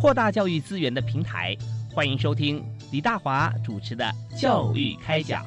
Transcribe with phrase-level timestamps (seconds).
[0.00, 1.56] 扩大教育资源的平台。
[1.92, 4.04] 欢迎收听李大华主持的
[4.40, 5.44] 《教育开讲》，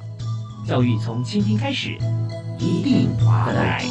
[0.67, 1.97] 教育从倾听开始，
[2.59, 3.85] 一定华得来。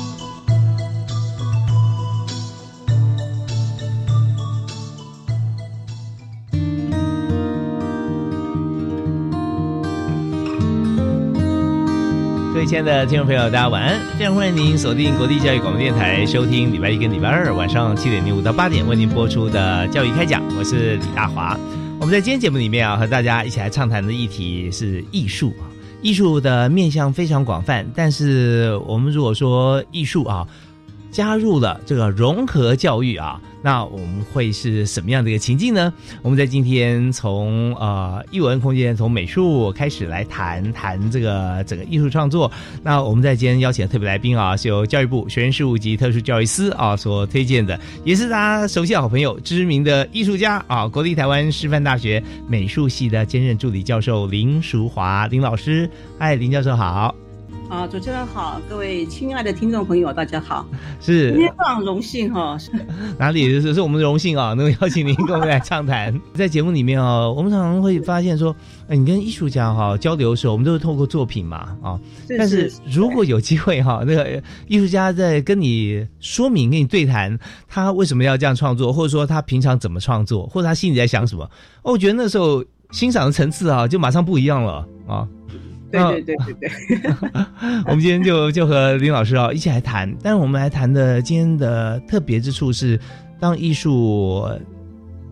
[12.53, 13.99] 各位亲爱的听众朋友，大家晚安！
[14.19, 21.59] 非常欢迎您锁定国立教育广播电台，收听礼拜一跟礼拜二晚上七点零五到八点为您播出的《教育开讲》，我是李大华。
[21.99, 25.65] 我们在今天节目里面啊，和大家一起来畅谈的议题是艺术啊。
[26.03, 30.47] 艺术的面向非常广泛，但是我们如果说艺术啊，
[31.11, 33.41] 加入了这个融合教育啊。
[33.63, 35.93] 那我们会是什么样的一个情境呢？
[36.23, 42.51] 我们在今天从呃艺文空间，从美术开始来谈谈这个整个艺术创作。
[42.83, 55.91] 那我们在今天邀请的特别来宾啊，是由教育部学生事务及特殊教育司啊所推荐的，也是大家熟悉的好朋友，知名的艺术家啊，国立台湾师范大学美术系的兼任助理教授林淑华林老师。
[56.19, 57.15] 嗨，林教授好。
[57.71, 60.67] 啊，主持人好，各位亲爱的听众朋友，大家好，
[61.01, 61.31] 是。
[61.31, 62.59] 今天非常荣幸哈，
[63.17, 66.21] 哪里是是我们的荣幸啊， 能够邀请您跟我们来畅谈。
[66.35, 68.55] 在节目里面哦，我们常常会发现说，
[68.89, 72.01] 哎，你跟艺术家哈交流的时候，我们都是透过作品嘛啊，
[72.37, 72.73] 但是。
[72.91, 81.45] 如果有机会哈，那个艺术家在跟你说明、跟你对谈，他为什么要这样创作，或者说他平常怎么创作，或者他心里在想什么，
[81.83, 85.29] 哦，我觉得那时候欣赏的层次啊，就马上不一样了啊。
[85.91, 86.71] 对对对对对，
[87.87, 92.99] 我们今天就就和林老师啊一起来谈，但是我们来谈的今天的特别之处是，
[93.41, 94.49] 当艺术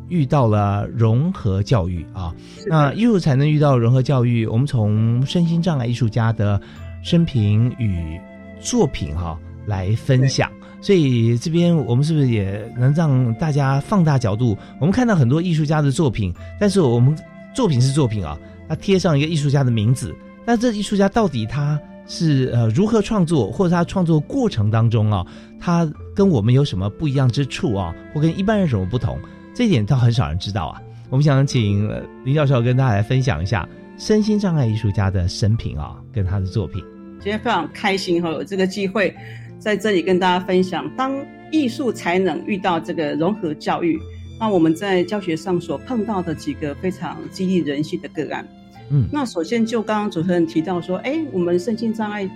[0.09, 2.35] 遇到了融合教育啊，
[2.67, 4.47] 那艺术才能遇到融合教育。
[4.47, 6.61] 我们从身心障碍艺术家的
[7.03, 8.19] 生平与
[8.61, 14.57] 作品哈来分享，所以这边我们是不是也能让大家放大角度？
[14.81, 17.17] 我们看到很多艺术家的作品，但是我们
[17.55, 18.37] 作品是作品啊，
[18.69, 20.15] 它贴上一个艺术家的名字。
[20.49, 25.23] 那这艺术家到底他是呃如何创作，或者他创作过程当中啊，
[25.61, 29.19] 他跟我们有什么不一样之处啊，或跟一般人什么不同？
[29.55, 30.81] 这一点倒很少人知道啊。
[31.11, 31.87] 我们想请
[32.25, 36.83] 林教授跟大家来分享一下身心障碍艺术家的生平啊，跟他的作品。
[37.21, 39.15] 今天非常开心哈，有这个机会
[39.59, 41.15] 在这里跟大家分享，当
[41.53, 44.01] 艺术才能遇到这个融合教育，
[44.41, 48.49] 那我们在教学上所碰到的几个非常激励人心的个案。
[48.91, 52.28] 嗯，那首先就刚刚主持人提到说，哎，我们身心障碍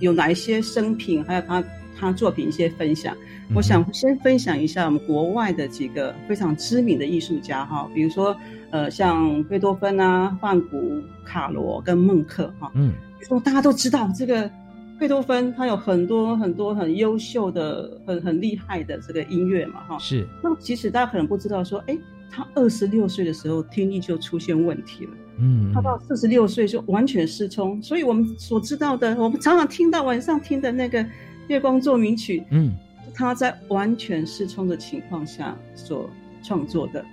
[0.00, 1.64] 有哪一些生平，还有他
[1.98, 3.16] 他作品一些分享。
[3.54, 8.36] 我想先分享一下我们国外的几个非常知名的艺术家哈，比如说
[8.70, 12.70] 呃像贝多芬啊、梵谷、卡罗跟孟克哈。
[12.74, 14.50] 嗯，说大家都知道这个
[14.98, 19.98] 贝多芬，他有很多很多很优秀的、很很厉害的这个音乐嘛哈。
[19.98, 20.26] 是。
[20.42, 21.96] 那其实大家可能不知道说，哎。
[22.32, 25.10] 他二十六岁的时候听力就出现问题了，
[25.40, 27.82] 嗯，他到四十六岁就完全失聪。
[27.82, 31.02] 所以我们所知道的，我们常常听到晚上听的那个
[31.48, 32.72] 《月光奏鸣曲》，嗯，
[33.14, 36.08] 他在完全失聪的情况下所
[36.42, 37.04] 创作的。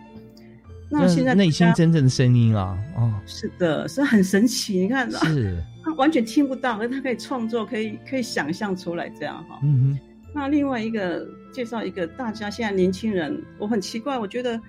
[0.90, 4.80] 那现在内心真正的声音啊，哦，是的，是很神奇。
[4.80, 9.60] 你看，是， 他完全听不到，而他可以创作，可以可以想象出来这样哈。
[9.64, 10.00] 嗯哼
[10.34, 14.60] 那另外一个介绍一个大家现在年轻人，我很奇怪，我觉得。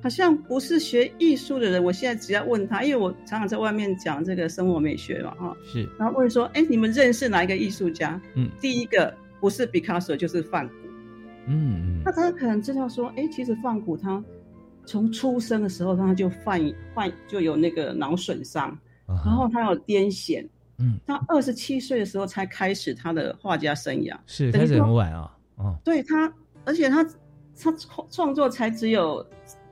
[0.00, 8.20] 好像不是学艺术的人，我现在只要问他，因为我常常在外面讲这个生活美学嘛，哈，是，然后问说，哎，你们认识哪一个艺术家？
[8.34, 10.74] 嗯，第一个不是毕卡索就是梵谷，
[11.48, 14.22] 嗯嗯，那他可能知道说，哎，其实梵谷他
[14.86, 16.60] 从出生的时候他就犯
[16.94, 20.46] 犯就有那个脑损伤，然后他有癫痫，
[20.78, 26.32] 嗯，他二十七岁的时候才开始他的画家生涯，是开始很晚啊，哦，对他，
[26.64, 27.04] 而且他
[27.60, 29.26] 他创创作才只有。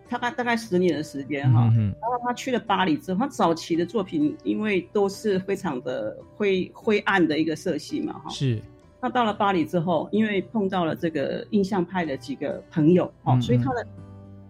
[0.08, 8.30] 大概大概十年的时间哈，然后他去了巴黎之后，他早期的作品因为都是非常的灰灰暗的一个色系嘛哈。
[8.30, 8.60] 是。
[9.00, 13.86] 那到了巴黎之后，因为碰到了这个印象派的几个朋友哦，所以他的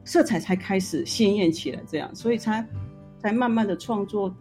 [0.05, 2.65] 色彩才开始鲜艳起来，这样，所以才
[3.19, 4.35] 才慢慢的创作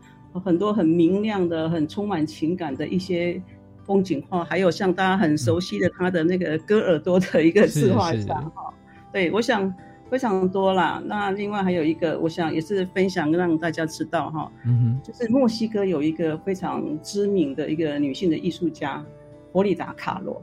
[0.44, 3.42] 很多很明亮的、很充满情感的一些
[3.84, 8.74] 风景画，还有像大家很熟悉的他的那个割耳朵的一个自画像哈。
[9.12, 9.74] 对，我想。
[10.10, 11.02] 非常多啦。
[11.06, 19.04] 那另外还有一个，我想也是分享让大家知道哈，嗯就是墨西哥有一个非常知名的一个女性的艺术家，
[19.52, 20.42] 弗里达卡罗。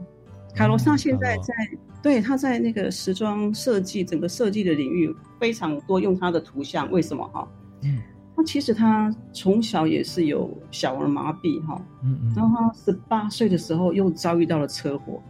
[0.55, 1.53] 卡罗莎现在在
[2.01, 7.47] 对她在那个时装设计整个设计的领域非常多用她的图像，为什么哈？
[7.83, 7.99] 嗯
[8.35, 15.21] 那其实她从小也是有小儿麻痹哈，嗯嗯然后她十八岁的时候又遭遇到了车祸。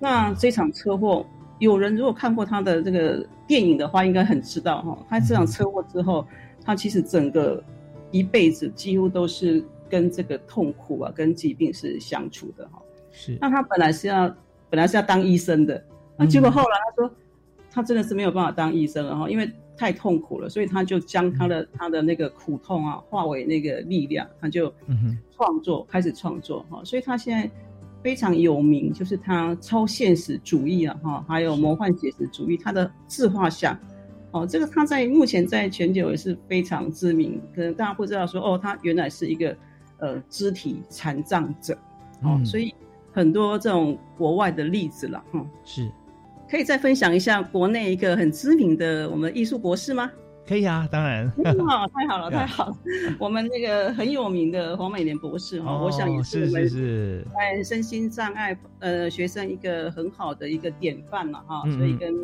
[0.00, 1.24] 那这场车祸，
[1.58, 4.98] 有人如果看过他的这个电影的话，应该很知道哈。
[5.08, 6.26] 他这场车祸之后，
[6.64, 7.62] 他其实整个
[8.10, 12.80] 一辈子几乎都是跟这个痛苦啊、跟疾病是相处的哈。
[13.10, 14.28] 是那他本来是要
[14.70, 15.82] 本来是要当医生的，
[16.16, 17.14] 那结果后来他说，
[17.70, 24.72] 他真的是没有办法当医生了哈，因为太痛苦了，所以他就将他的他的那个苦痛啊化为那个力量，他就
[25.34, 27.50] 创作开始创作哈，所以他现在
[28.02, 33.78] 非常有名，就是他超现实主义啊哈，还有魔幻写实主义，他的自画像。
[34.30, 39.56] 哦，这个他在目前在全球也是非常知名，可能大家不知道说哦，他原来是一个
[39.98, 41.74] 呃肢体残障者，
[42.22, 42.44] 哦，嗯。
[42.44, 42.74] 所以
[43.10, 45.90] 很多这种国外的例子了，哈、是。
[46.50, 50.10] 可以再分享一下国内一个很知名的我们艺术博士吗？
[50.48, 52.76] 可以啊，当然哇，太好了， 对啊太好了！
[53.18, 62.14] 我们那个很有名的黄美莲博士哈、哦我想也是我们是是在身心障碍呃学生一个很好的一个典范了哈，嗯所以跟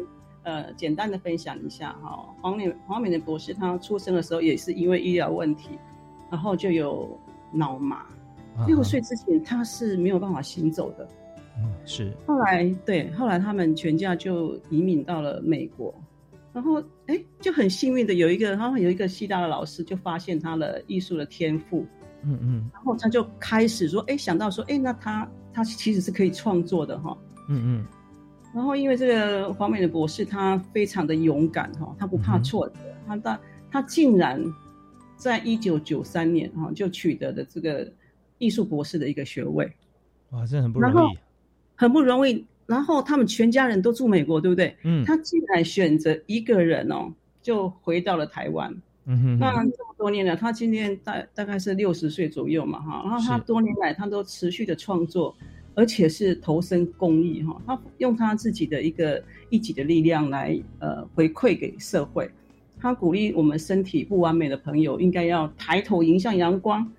[0.44, 2.18] 呃简单的分享一下哈。
[2.40, 5.78] 黄美黄美莲博士他出生的时候也是因为医疗问题，
[6.30, 7.18] 然后就有
[7.52, 7.96] 脑麻，
[8.56, 11.06] 啊六岁之前他是没有办法行走的。
[11.58, 15.94] 嗯是后来对，后来他们全家就移民到了美国，
[16.54, 21.84] 然后哎，就很幸运的有一个，然后有一个西大的老师就发现他的艺术的天赋，
[22.22, 27.18] 嗯嗯然后他就开始说，哎，想到说，哎，那他他其实是可以创作的哈。
[27.48, 27.86] 嗯嗯
[28.54, 32.74] 然后因为这个黄美的博士，他非常的勇敢哈，他不怕挫折，
[33.04, 33.40] 他他
[33.72, 34.40] 他竟然
[35.16, 37.92] 在一九九三年哈就取得了这个
[38.38, 39.68] 艺术博士的一个学位。
[40.30, 41.18] 哇，真的很不容易，
[41.74, 42.46] 很不容易。
[42.66, 44.76] 然后他们全家人都住美国，对不对？
[44.82, 47.12] 嗯他竟然选择一个人哦，
[47.42, 48.74] 就回到了台湾。
[49.06, 53.02] 嗯哼那哼这么多年了，他今年大大概是六十岁左右嘛，哈。
[53.04, 55.36] 然后他多年来他都持续的创作，
[55.74, 57.60] 而且是投身公益哈。
[57.66, 62.30] 他用他自己的一个一己的力量来呃回馈给社会。
[62.80, 66.90] 他鼓励我们身体不完美的朋友应该要抬头迎向阳光。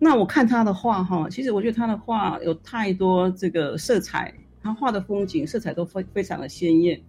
[0.00, 4.32] 那我看他的画哈，其实我觉得他的画有太多这个色彩，
[4.68, 7.00] 他画的风景色彩都非非常的鲜艳。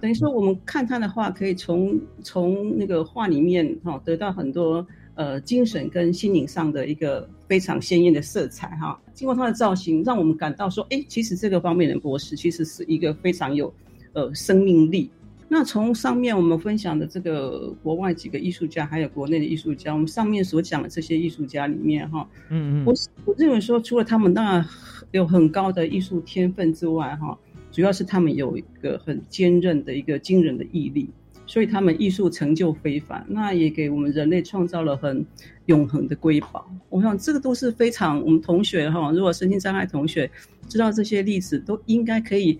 [0.00, 13.72] 等于说，我们看他的画，可以从从那个画里面哈、得到很多呃精神跟心灵上的一个非常鲜艳的色彩哈、经过他的造型，让我们感到说，哎，其实这个方面的博士其实是一个非常有
[14.12, 15.10] 呃生命力。
[15.54, 22.94] 那从上面我们分享的这个国外几个艺术家，还有国内的艺术家，我们上面所讲的这些艺术家里面哈、嗯嗯我
[23.26, 24.66] 我认为说，除了他们那
[25.10, 27.38] 有很高的艺术天分之外，哈，
[27.70, 31.10] 主要是他们有一个很坚韧的一个惊人的毅力，
[31.46, 35.22] 所以他们艺术成就非凡，那也给我们人类创造了很
[35.66, 36.66] 永恒的瑰宝。
[36.88, 40.30] 我想这个都是非常我们同学哈，如果身心障碍同学
[40.66, 42.58] 知道这些例子，都应该可以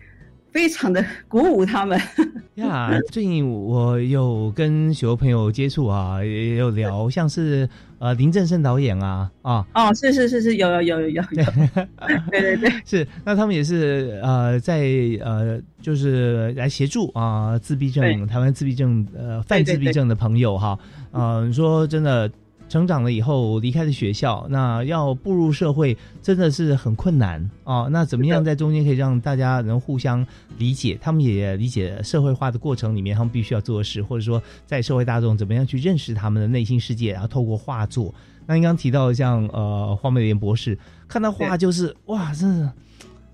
[0.53, 2.01] 非常的鼓舞他们。
[2.57, 7.67] 呀，最近我有跟许多朋友接触啊，也有聊，像是
[7.99, 11.23] 呃林正盛导演啊啊，哦，是是是是，有有有有有。
[11.23, 11.45] 有，
[12.31, 14.83] 对对对，是，那他们也是呃在
[15.23, 20.79] 呃就是来协助啊、自闭症台湾自闭症呃犯自闭症的朋友哈，
[21.13, 22.31] 呃你说真的。
[22.73, 30.27] 成长了以后离开了学校，那要步入社会真的是很困难啊、那怎么样在中间可以让大家能互相
[30.57, 30.99] 理解？
[30.99, 38.15] 他们也理解社会化的过程里面他们必须要做的事，或者说在社会大众怎么样去认识他们的内心世界，然后透过画作。
[38.47, 42.73] 那您刚提到像呃黄美莲博士，看到画就是哇，真的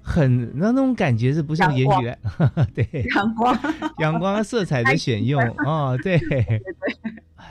[0.09, 2.07] 很那那种感觉是不像言语。
[2.07, 2.19] 来，
[2.75, 3.59] 对，阳光，
[4.01, 6.19] 阳光色彩的选用 哦，对，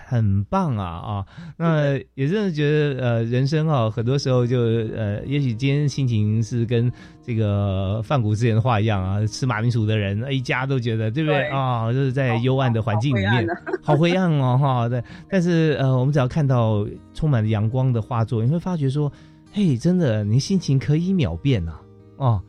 [0.06, 1.26] 很棒啊啊！
[1.58, 4.60] 那也真的觉得呃，人生啊，很多时候就
[4.96, 11.40] 呃，也许今天心情是跟这个范谷之前的话一样啊，吃马铃薯的人一家都觉得对不对？
[11.40, 11.50] 对。
[11.50, 11.92] 啊？
[11.92, 13.46] 就是在幽暗的环境里面。
[13.84, 14.90] 好灰暗哦哈。
[14.90, 19.12] 对，但是呃，我们只要看到充满阳光的画作，你会发觉说，
[19.52, 21.74] 嘿，真的，你心情可以秒变呐
[22.18, 22.42] 哦。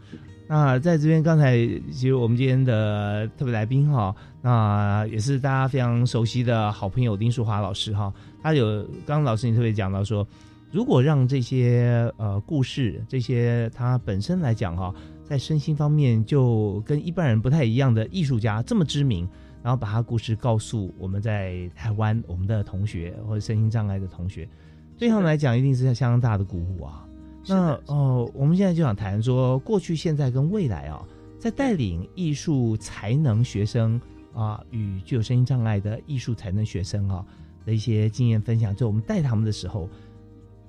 [0.51, 1.59] 那在这边，刚才
[1.91, 8.11] 其实我们今天的特别来宾哈，那也是大家非常熟悉的好朋友丁淑华老师哈。
[8.43, 10.27] 他有刚刚老师你特别讲到说，
[10.73, 19.29] 如果让这些呃故事，这些他本身来讲哈，在身心方面就跟一般人不太一样的艺术家这么知名，
[19.63, 24.49] 然后把他故事告诉我们在台湾我们的同学或者身心障碍的同学，
[24.97, 27.05] 对他们来讲一定是相当大的鼓舞啊。
[27.49, 31.03] 那哦，我们现在就想谈说过去、现在跟未来啊，
[31.39, 34.01] 在带领艺术才能学生
[34.35, 37.25] 啊与具有声音障碍的艺术才能学生啊
[37.65, 39.89] 的一些经验分享，就我们带他们的时候。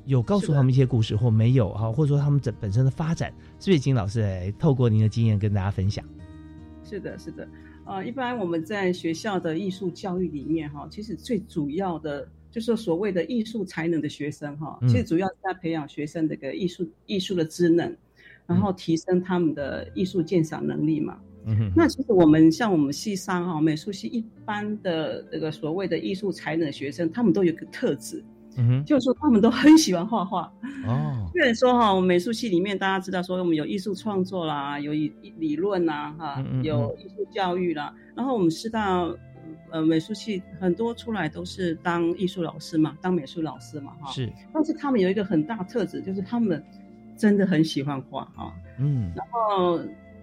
[0.06, 6.04] 有告诉他们一些故事，或没有哈，或者说他们整本身的发展，是不是金老师来透过您的经验跟大家分享？
[6.84, 7.48] 是的，是的，
[7.86, 17.96] 呃，一般我们在学校的艺术教育里面哈，其实最主要的就是所谓的艺术才能的学生哈，其实主要是在培养学生这个艺术艺术的知能，
[18.48, 21.20] 然后提升他们的艺术鉴赏能力嘛。
[21.46, 21.72] 嗯哼。
[21.75, 28.24] 那其实我们像我们系上哈，美术系一般的这个所谓的艺术才能的学生，他们都有个特质。
[28.58, 30.51] 嗯就是说他们都很喜欢画画
[30.86, 31.29] 哦。
[31.32, 37.94] 虽然说哈，我们美术系里面大家知道说我们有艺术创作啦，有理理论呐，哈，有艺术教育啦。
[38.15, 39.08] 然后我们师大
[39.72, 44.12] 呃美术系很多出来都是当艺术老师嘛，当美术老师嘛，哈。
[44.12, 44.32] 是。
[44.54, 46.64] 但是他们有一个很大特质，就是他们
[47.18, 48.54] 真的很喜欢画哈。
[48.80, 49.12] 嗯。
[49.16, 49.80] 然后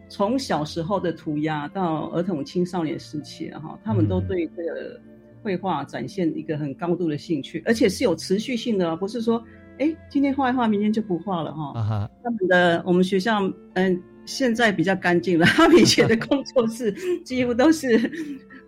[0.08, 5.00] 从小时候的涂鸦到儿童青少年时期哈，他们都对这个。
[5.42, 9.40] 绘画展现一个很高度的兴趣，而且是有持续性的，不是说，
[9.78, 12.10] 哎，今天画一画，明天就不画了哈。
[12.24, 17.96] 他们的我们学校，嗯，现在比较干净了，他们以前的工作室几乎都是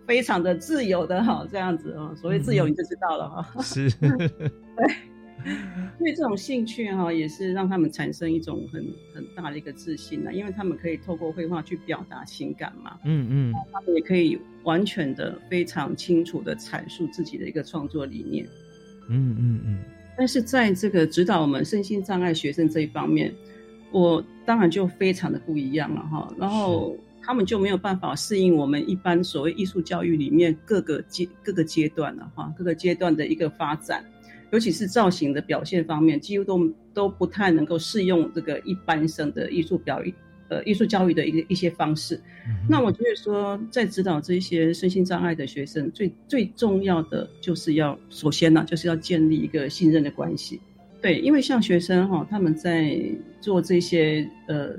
[0.09, 2.11] 非常的自由的哈，这样子哦。
[2.19, 3.61] 所谓自由，你就知道了哈。
[3.61, 3.87] 是。
[4.01, 4.95] 对。
[5.99, 12.97] 所以这种兴趣哈，也是让他们产生一种很很大的一个自信呢，因为他们可以透过绘画去表达情感嘛。
[13.05, 18.43] 嗯嗯，他们也可以完全的、非常清楚的阐述自己的一个创作理念。
[19.09, 19.77] 嗯嗯嗯。
[20.17, 23.31] 但是在这个指导我们身心障碍学生这一方面，
[23.91, 26.33] 我当然就非常的不一样了哈。
[26.35, 26.97] 然后
[27.29, 34.03] 他们就没有办法适应我们一般所谓艺术教育里面各个阶各个阶段了哈，各个阶段的一个发展。
[34.49, 40.11] 尤其是造型的表现方面，几乎都都不太能够适用这个一般生的艺术表演，
[40.47, 42.19] 呃，艺术教育的一个一些方式。
[42.67, 50.59] 那我觉得说，在指导这些身心障碍的学生，最最重要的就是要首先呢，就是要建立一个信任的关系。
[50.99, 52.99] 对，因为像学生哈，他们在
[53.39, 54.75] 做这些呃。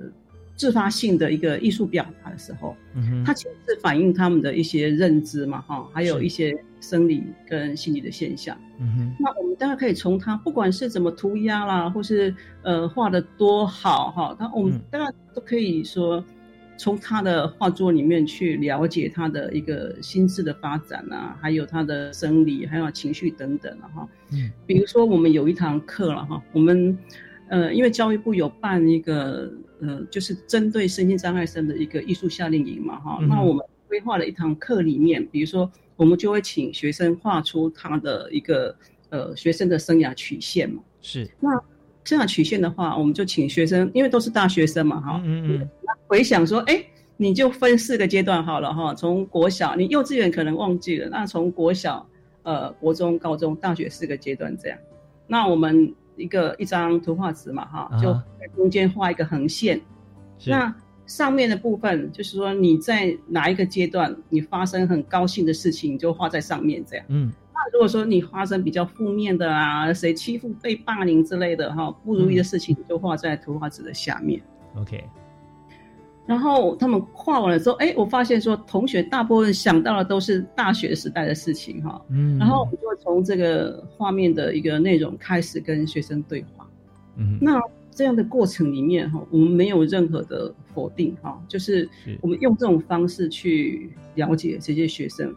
[0.60, 8.54] 自发性的一个艺术表达的时候，嗯它其实是反映他们的一些认知嘛，哈，还有一些生理跟心理的现象。
[8.78, 16.22] 嗯哼，那我们当然可以从他不管是怎么涂鸦啦，或是呃画的多好哈，他我们当然都可以说
[16.76, 24.06] 从他的画作里面去了解他的一个心智的发展啊，还有他的生理还有情绪等等了哈。
[24.34, 26.98] 嗯，比如说我们有一堂课了哈，我们
[27.48, 29.50] 呃因为教育部有办一个。
[29.80, 33.18] 呃，就是针对身心障碍生的一个艺术夏令营嘛，哈。
[33.28, 38.76] 那我们规划了一堂课里面，比如说，我们就会请学生画出他的一个
[39.08, 40.82] 呃学生的生涯曲线嘛。
[41.00, 41.28] 是。
[41.40, 41.50] 那
[42.04, 45.22] 生涯曲线的话，我们就请学生，因为都是大学生嘛，哈。
[45.24, 45.68] 嗯嗯。
[46.06, 46.84] 回想说，哎，
[47.16, 48.94] 你就分四个阶段好了，哈。
[48.94, 52.06] 从国小，你幼稚园可能忘记了，那从国小、
[52.42, 54.78] 呃，国中、高中、大学四个阶段这样。
[55.26, 55.94] 那我们。
[56.20, 59.80] 一个一张图画纸嘛，哈，就在中间画一个横线。
[60.46, 60.74] 那
[61.06, 67.04] 上面的部分就是说你在哪一个阶段你发生很高兴的事情，你就画在上面这样。
[67.08, 67.32] 嗯。
[67.52, 74.40] 那如果说你发生比较负面的啊，谁欺负、被霸凌之类的哈，不如意的事情，就画在图画纸的下面。
[74.76, 75.04] OK。
[76.30, 86.64] 然后他们画完了之后，哎，我发现说同学大部分想到的都是大学时代的事情哈，嗯，然后我就从这个画面的一个内容开始跟学生对话，
[87.16, 87.60] 嗯，那
[87.90, 91.88] 这样的过程里面哈，我们没有任何的否定哈，就是。
[92.20, 95.34] 我们用这种方式去了解这些学生，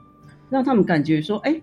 [0.47, 1.59] 让他们感觉说，哎，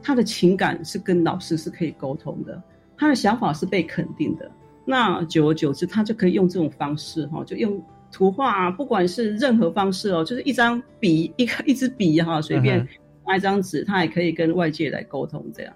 [0.00, 2.62] 他的情感是跟老师是可以沟通的，
[2.96, 4.48] 他的想法是被肯定的，
[4.84, 7.82] 那久而久之，他就可以用这种方式哈，就用。
[8.10, 12.86] 图画，啊不管是任何方式哦，就是一张笔，一个一支笔哈，随便
[13.26, 15.44] 拿一张纸，他也可以跟外界来沟通。
[15.54, 15.72] 这样，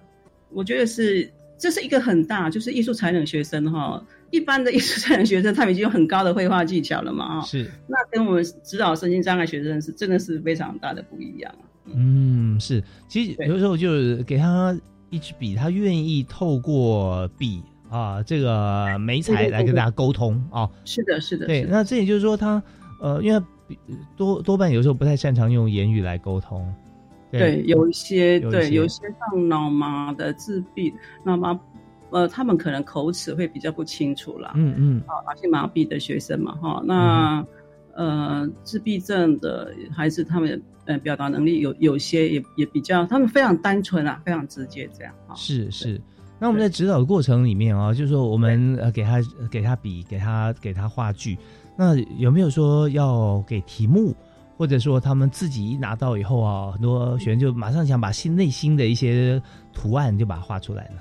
[0.50, 7.40] 我觉得是这是一个很大，就是艺术才能学生哈，一般的艺术才能学生，他们已经有很高的绘画技巧了嘛，啊。
[7.42, 7.70] 是。
[7.86, 11.54] 那跟我们指导身心障碍学生是真的是非常大的不一样。
[11.86, 12.82] 嗯，是。
[13.08, 14.76] 其实有时候就是给他
[15.10, 17.62] 一支笔，他愿意透过笔。
[17.92, 21.62] 啊，这个媒材来跟大家沟通啊，是的，是的，对。
[21.68, 22.62] 那这也就是说，他
[23.02, 23.44] 呃，因为
[24.16, 26.66] 多多半有时候不太擅长用言语来沟通，
[27.30, 30.90] 对，有一些对，有一些像脑麻的自闭，
[31.22, 31.60] 脑麻
[32.08, 34.52] 呃，他们可能口齿会比较不清楚啦。
[34.54, 37.46] 嗯嗯，啊，脑性麻痹的学生嘛，哈，那
[37.94, 45.34] 呃自闭症的孩子，他们呃表达能力有有些也也比较，他们非常单纯啊，非常直接这样啊。
[45.34, 46.00] 是是。
[46.42, 51.38] 那我们在指导的过程里面啊，就是说我们呃给他给他笔，给他给他话剧，
[51.76, 54.12] 那有没有说要给题目，
[54.56, 59.40] 或者说他们自己一拿到以后啊，很多学员就马上想把心内心的一些
[59.72, 60.98] 图案就把它画出来呢？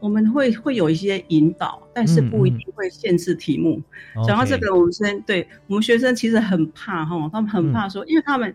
[0.00, 3.80] 我们会会有一些引导，但是不一定会限制题目。
[4.26, 8.54] 讲到这个，我们先对我们学生其实很怕哈，他们很怕说，因为他们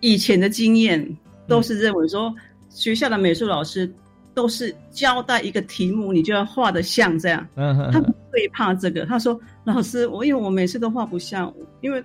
[0.00, 1.14] 以前的经验
[1.46, 2.34] 都是认为说
[2.70, 3.92] 学校的美术老师。
[4.34, 7.46] 都是交代一个题目，你就要画的像这样。
[7.56, 9.04] 嗯，他最怕这个。
[9.06, 12.02] 他说：“老师，我因为我每次都画不像，因为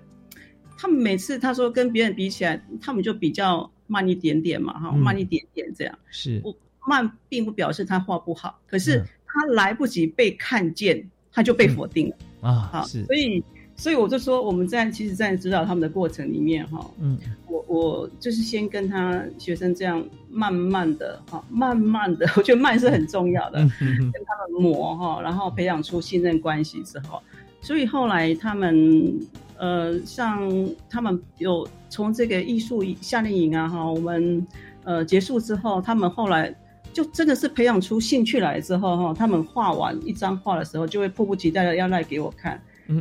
[0.78, 6.00] 他们每次他说跟别人比起来，他们就比较慢一点点嘛，哈，慢一点点这样。
[6.10, 6.56] 是，我
[6.88, 12.70] 慢并不表示他画不好，可是他来不及被看见，他就被否定了啊。
[12.72, 13.44] 好，所以。”
[13.78, 17.18] 所以我就说，我们在其实，在指导他们的过程里面，哈，嗯，
[17.50, 27.22] 我我就是先跟他学生这样慢慢的，哈，慢慢的， 我觉得慢是很重要的，跟他们磨，哈，然后培养出信任关系之后，
[27.60, 29.14] 所以后来他们，
[29.58, 30.50] 呃，像
[30.90, 34.48] 他们有从这个艺术夏令营啊，哈，我们
[34.86, 36.56] 呃结束之后，他们后来
[36.94, 42.58] 就真的是培养出兴趣来之后，哈，他们画完一张画的时候，就会迫不及待的要来给我看。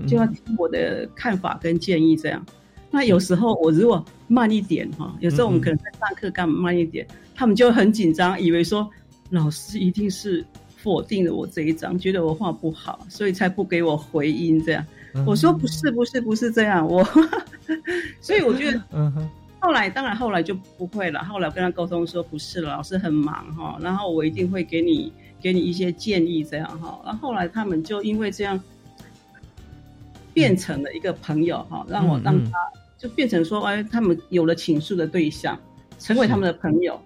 [0.07, 2.45] 就要听我的看法跟建议这样，
[2.91, 8.88] 那有时候我如果慢一点哈，有时候我们可能在上课干嘛慢一点，他们就很紧张，以为说
[9.31, 10.45] 老师一定是
[10.76, 14.87] 否定了我这一张，觉得我画不好，所以才不给我回音这样。
[15.26, 17.05] 我说不是不是不是这样，我
[18.21, 18.83] 所以我觉得，
[19.61, 21.23] 后来当然后来就不会了。
[21.25, 27.00] 后来我跟他沟通说不是了，老师很忙哈，然后我一定会给你给你一些建议这样哈。
[27.05, 28.61] 然后后来他们就因为这样。
[30.35, 32.59] 变成了一个朋友哈，让我让他
[32.99, 35.59] 就变成说，哎，他们有了倾诉的对象，
[35.99, 37.00] 成为他们的朋友。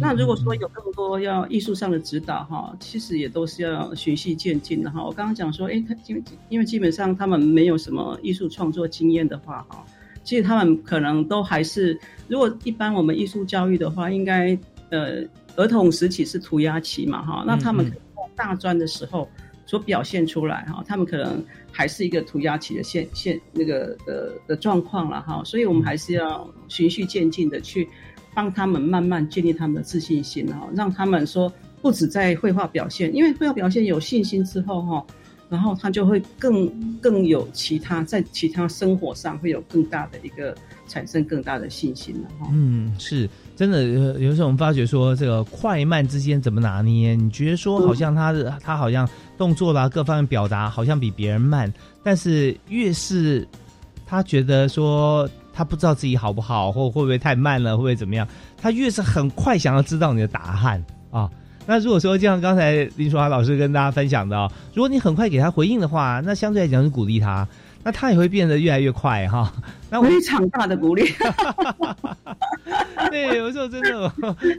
[0.00, 5.04] 那如果说有更多要艺术上的指导哈，其实也都是要循序渐进的哈。
[5.04, 9.84] 我刚刚讲说，哎，他因为因为基本上他们没有什么艺术创作经验的话哈，
[10.22, 11.98] 其实他们可能都还是，
[12.28, 14.56] 如果一般我们艺术教育的话，应该
[14.90, 15.22] 呃
[15.56, 17.90] 儿童时期是涂鸦期嘛哈，那他们
[18.36, 19.28] 大专的时候。
[19.72, 27.88] 所表现出来哈，他们可能还是一个涂鸦期的现现那个的的状况了哈，所以我们还是要循序渐进的去
[28.34, 35.06] 帮他们慢慢建立他们的自信心哈，让他们说不止在绘画表现，因为绘画表现有信心之后哈，
[35.52, 36.66] 然后他就会更
[36.98, 40.56] 更有其他在其他生活上会有更大的一个
[40.88, 42.48] 产生更大的信心了哈。
[42.50, 43.28] 嗯，是。
[43.54, 47.14] 真的有有时候我们发觉说这个快慢之间怎么拿捏？
[47.14, 51.70] 你觉得说好像他的他好像动作啦各方面表达好像比别人慢，
[52.02, 53.46] 但是越是
[54.06, 58.26] 他觉得说他不知道自己好不好，或会不会太慢了，会不会怎么样？
[58.56, 61.30] 他越是很快想要知道你的答案啊。
[61.66, 67.46] 那如果说就像刚才林淑华老师跟大家分享的，如果你很快给他回应的话，那相对来讲是鼓励他。
[67.84, 69.52] 那他也会变得越来越快哈，
[69.90, 71.02] 那非常大的鼓励。
[73.10, 74.12] 对，有时候真的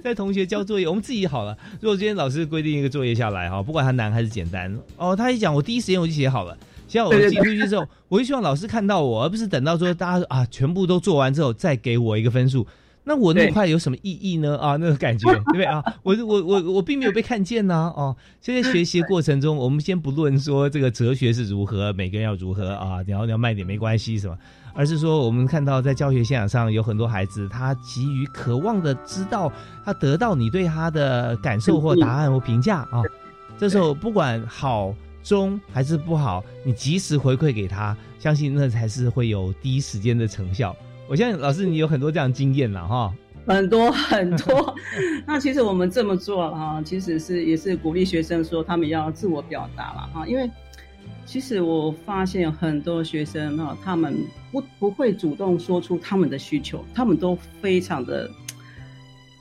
[0.04, 1.58] 在同学交作业，我们自己好了。
[1.80, 6.58] 如果今天老师规定一个作业下来哈，不管他难还是简单，哦，他一讲，我第一时间我就写好了。
[6.86, 12.68] 写好我寄出去之后，我就希望老师看到我，而不是等到说大家啊全部都做完之后再给我一个分数。
[13.06, 14.58] 那我那么快有什么意义呢？
[14.58, 15.84] 啊，那个感觉， 对不对啊？
[16.04, 17.92] 我我我我并没有被看见呢。
[17.96, 24.38] 哦，现在学习过程中，我们先不论说这个哲学是如何，每个人要如何啊，你要你要慢点没关系，是吧？
[24.76, 29.52] 而是说，我们看到在教学现场上有很多孩子，他急于渴望的知道，
[29.86, 33.04] 他得到你对他的感受或答案或评价啊。
[33.58, 40.76] 这时候不管好中还是不好，你及时回馈给他，相信那才是会有第一时间的成效。
[41.10, 43.13] 我相信老师，你有很多这样经验了哈，
[43.46, 44.74] 很多很多。
[45.28, 50.26] 那其实我们这么做哈，其实是也是鼓励学生说他们要自我表达了哈。
[50.26, 50.50] 因为
[51.26, 58.30] 其实我发现很多学生哈，他们不不会主动说出他们的需求，他们都非常的，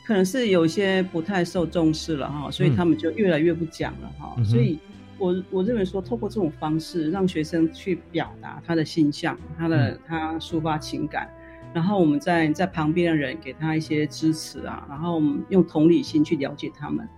[0.07, 4.37] 可能是有些不太受重视了哈，所以他们就越来越不讲了哈。
[4.44, 4.79] 所以
[5.16, 11.31] 我我认为说，透过这种方式让学生去表达他的心象，他的他抒发情感。
[11.74, 17.08] 然后我们在在旁边的人给他一些支持啊，然后用同理心去了解他们，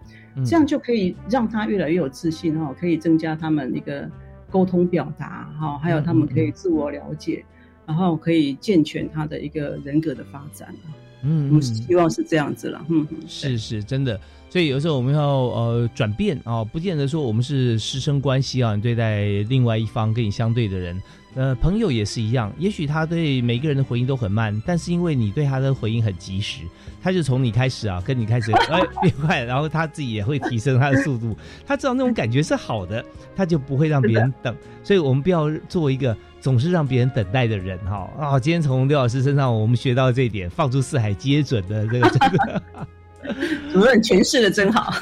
[0.45, 4.09] 这样就可以让他越来越有自信哈，可以增加他们一个
[4.51, 7.45] 沟通表达哈，还有他们可以自我了解，
[7.87, 10.75] 然后可以健全他的一个人格的发展。
[11.23, 12.85] 嗯，我们希望是这样子了。
[12.89, 14.21] 嗯，是是真的。
[14.51, 21.01] 所以有时候我们要呃转变啊，不见得说我们是师生关系啊，你对待另外一方跟你相对的人，
[21.35, 22.53] 呃，朋友也是一样。
[22.59, 26.61] 也许他对每个人的回应都很慢，但是因为你对他的回应很及时，
[27.03, 31.37] 他就从你开始啊，跟你开始哎变快，然后他自己也会提升他的速度。
[31.67, 34.55] 他知道那种感觉是好的，他就不会让别人等。
[34.83, 38.39] 所以我们不要做一个总是让别人等待的人哈啊！
[38.39, 42.63] 今天从刘老师身上我们学到这一点，放出四海皆准的这个这个。
[43.73, 44.93] 主任诠释的真好。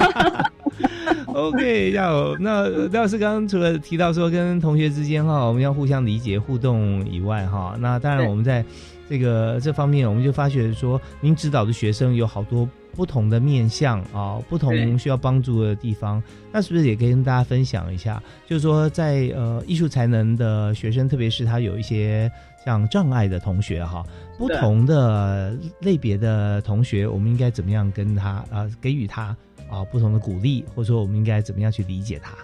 [1.35, 8.65] OK，要那廖老师刚刚除了提到说跟同学之间哈，我们要互相理解互动以外哈，那当然我们在
[9.09, 18.23] 这个这方面，我们就发觉说，您指导的学生有好多不同的面向啊，不同需要帮助的地方，那是不是也可以跟大家分享一下？
[18.47, 22.31] 就是说，在呃艺术才能的学生，特别是他有一些。
[22.65, 24.05] 像障碍的同学哈，
[24.39, 29.37] 不同的类别的同学，我们应该怎么样跟他啊给予他
[29.71, 32.37] 啊不同的鼓励，或者说我们应该怎么样去理解他？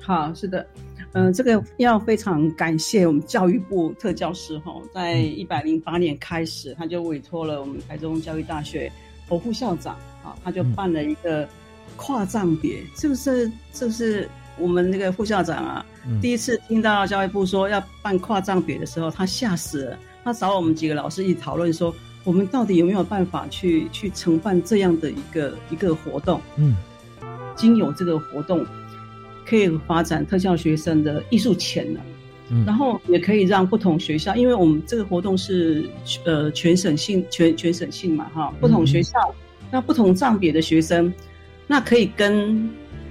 [0.00, 0.66] 好，是的，
[1.12, 8.90] 嗯，这个要非常感谢我们教育部特教师哈，在一百零八年开始，他就委托了我们台中教育大学
[9.28, 11.48] 侯副校长啊，他就办了一个
[11.96, 13.50] 跨障别，是不是？
[13.72, 14.28] 是不是？
[14.58, 15.84] 我们那个副校长啊，
[16.22, 19.98] 第一次听到教育部说要办跨障别的时候，他吓死了。
[20.24, 21.94] 他找我们几个老师一起讨论说，
[22.26, 26.38] 我们到底有没有办法去去承办这样的一个一个活动？
[26.56, 26.76] 嗯，
[27.54, 28.66] 经有这个活动，
[29.46, 32.02] 可以发展特教学生的艺术潜能，
[32.50, 35.88] 嗯，然后也可以让不同学校，因为我们这个活动是
[36.24, 39.18] 呃全省性全全省性嘛，哈，不同学校
[39.70, 41.10] 那不同障别的学生，
[41.66, 42.68] 那可以跟。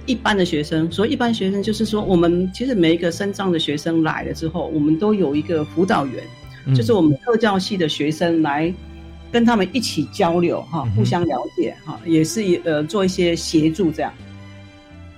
[0.08, 6.22] 一般的学生，所以一般学生就是说，我们其实每一个升障的学生来了之后，我们都有一个辅导员，
[6.76, 8.72] 就是我们特教系的学生来
[9.32, 14.12] 跟他们一起交流哈，互相了解哈，也是呃做一些协助这样。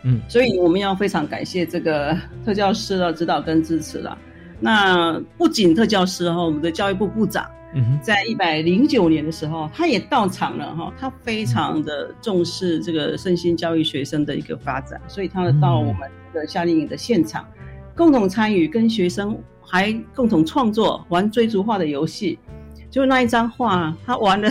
[0.03, 4.17] 嗯，所以我们要非常感谢这个特教师的指导跟支持了。
[4.61, 7.49] 那不仅特教师哈，我们的教育部部长。
[8.03, 10.91] 在一百零九年的时候，他也到场了哈。
[10.99, 17.47] 他非常的重视这个身心教育学生的一个发展，所以他到我们的夏令营的现场，
[17.95, 22.39] 共同参与，跟学生还共同创作玩追逐画的游戏。
[22.91, 24.51] 就那一张画，他玩了，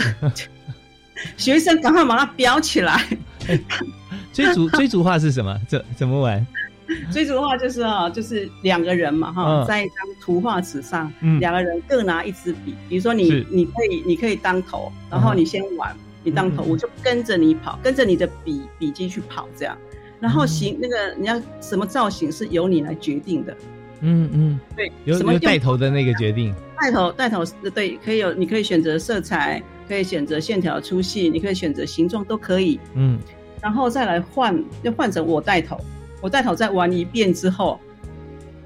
[1.36, 3.04] 学生赶快把它裱起来。
[4.32, 5.58] 追逐追逐画是什么？
[5.68, 6.46] 怎怎么玩？
[7.12, 12.74] 追逐画就是啊，就是两个人嘛哈，在一张图画纸上，两个人各拿一支笔。
[12.88, 19.76] 比如说你，你可以，你可以当头，然后你先玩，你当头，我就跟着你跑，跟着你的笔笔记去跑，这样。
[20.20, 23.54] 然后形那个你要什么造型是由你来决定的。
[24.00, 26.54] 嗯嗯，对，有什么带头的那个决定？
[26.80, 32.78] 带头带头对，可以有，你可以选择色彩，可以选择线条粗细，你可以选择形状都可以。
[32.94, 33.18] 嗯，
[33.60, 35.78] 然后再来换，就换成我带头。
[36.20, 37.80] 我带头再玩一遍之后，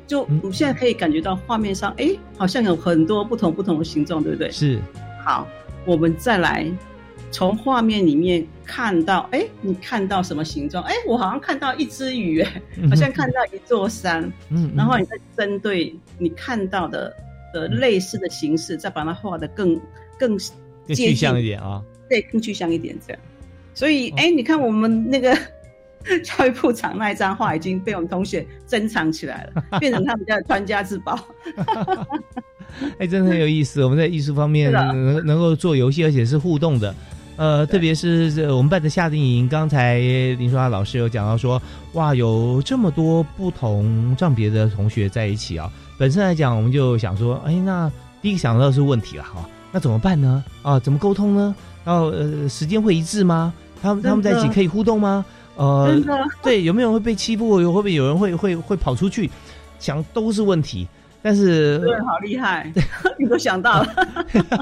[0.06, 4.50] 就我现在可以感觉到画面上，哎，好像有很多不同不同的形状，对不对？
[4.50, 4.78] 是。
[5.24, 5.46] 好，
[5.86, 6.66] 我们再来
[7.32, 10.84] 从画面里面看到，哎，你看到什么形状？
[10.84, 14.30] 哎，我好像看到一只鱼，哎，好像看到一座山。
[14.50, 14.70] 嗯。
[14.76, 17.12] 然后你再针对你看到的
[17.52, 19.80] 的类似的形式，再把它画的更
[20.18, 20.38] 更
[20.86, 21.82] 具象一点啊。
[22.08, 23.22] 对，更具象一点这样。
[23.74, 25.36] 所以，哎，你看我们那个。
[26.24, 31.16] 教育部长那一张画已经被我们同学珍藏起来了， 变成他们家的传家之宝。
[32.98, 33.84] 哎，真的很有意思。
[33.84, 36.92] 我们在艺术方面能能够做游戏，而且是互动的。
[37.42, 39.98] 呃，特别是我们办的夏令营，刚才
[40.38, 41.60] 林淑华老师有讲到说，
[41.94, 45.68] 哇，有这么多不同障别的同学在一起啊。
[45.98, 50.44] 本身来讲，我们就想说，哎，那第一个想到的是问题了哈，那怎么办呢？
[50.62, 51.52] 啊，怎么沟通呢？
[51.84, 53.52] 然后呃，时间会一致吗？
[53.82, 55.24] 他们他们在一起可以互动吗？
[55.56, 56.00] 呃，
[56.44, 57.60] 对，有没有人会被欺负？
[57.60, 59.28] 有会不会有人会会会跑出去？
[59.80, 60.86] 想都是问题。
[61.22, 62.72] 但是，对，好厉害，
[63.18, 63.88] 你都想到了，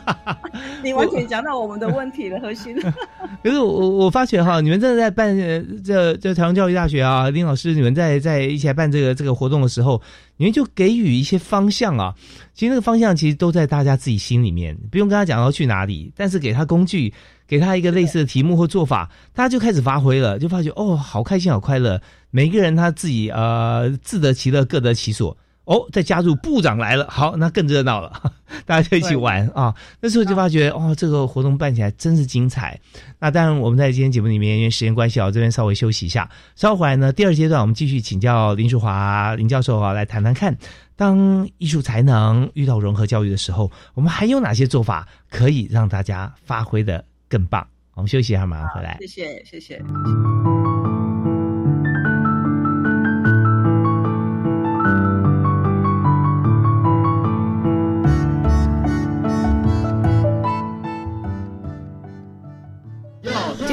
[0.84, 2.76] 你完全讲到我们的问题的核心。
[3.42, 5.34] 可是我我发觉哈，你们真的在办
[5.82, 10.02] 这这台湾教育大学啊，林老师，你们在在一起来办这个这个活动的时候，
[10.36, 12.14] 你们就给予一些方向啊。
[12.52, 17.12] 其实那个方向其实都在大家自己心里面，不用跟他讲要去哪里，但是给他工具。
[17.50, 22.00] 给他一个类似的题目或做法，大家就开始发挥了，就发觉哦，好开心，好快乐。
[22.30, 28.32] 每个人他自己呃自得其乐，各得其所哦，再加入部长来了，好，那更热闹了，
[28.66, 29.72] 大家就一起玩啊。
[30.00, 32.80] 那时候就发觉，哦，这个活动办起来真是精彩。
[33.20, 36.28] 那当然，我们在今天节目里面，因为时间关系啊，这边稍微休息一下。
[36.56, 40.56] 稍后回来呢，第二阶段我们继续请教林淑华林教授啊，来谈谈看，
[40.96, 47.64] 当艺术才能遇到融合教育的时候，我们还有哪些做法可以让大家发挥的更棒？
[47.94, 48.96] 我们休息一下，马上回来。
[49.00, 49.80] 谢谢，谢谢。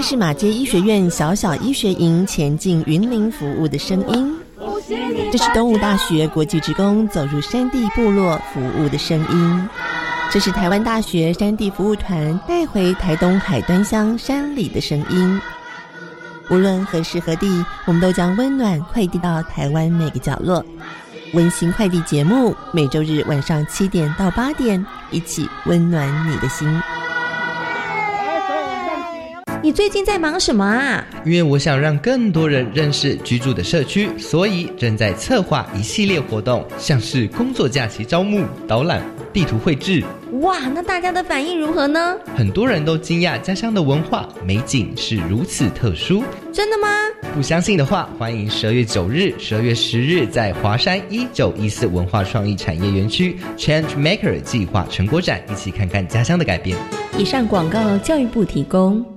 [0.10, 4.34] 是马街医学院小小医学营前进云林服务的声音，
[5.34, 9.70] 这是东吴大学国际职工走入山地部落服务的声音，
[10.32, 15.42] 这是台湾大学山地服务团带回台东海端乡山里的声音。
[16.50, 20.64] 无论何时何地，我们都将温暖快递到台湾每个角落。
[21.34, 26.82] 温馨快递节目每周日晚上七点到八点，一起温暖你的心。
[29.64, 31.04] 你最近在忙什么啊？
[31.26, 39.02] 因为我想让更多人认识居住的社区，所以正在策划一系列活动，像是工作假期招募、导览、
[39.34, 40.04] 地图绘制。
[40.42, 42.16] 哇，那大家的反应如何呢？
[42.36, 46.24] 很多人都惊讶家乡的文化美景是如此特殊。
[46.54, 46.88] 真的吗？
[47.34, 56.78] 不相信的话，欢迎十二月九日、十二月十日在华山一九一四文化创意产业园区 Change Maker 计划成果展，一起看看家乡的改变。
[57.18, 59.17] 以上广告，教育部提供。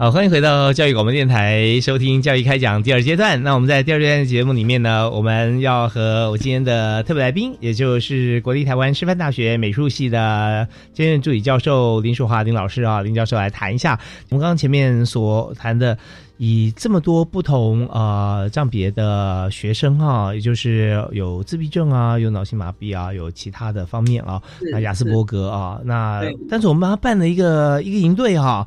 [0.00, 3.42] 好，欢迎回到教育广播电台，收听教育开讲第二阶段。
[3.42, 13.90] 那我们在第二阶段的节目里面呢，我们要和我今天的特别来宾，也就是国立台湾师范大学美术系的兼任助理教授林淑华林老师啊，林教授来谈一下
[14.30, 15.98] 我们刚刚前面所谈的。
[16.38, 24.40] 以这么多不同呃障别的学生哈、也就是有自闭症啊，有脑性麻痹啊，有其他的方面啊，
[24.72, 28.66] 那雅斯伯格啊，那但是我们帮他办了一个一个营队哈、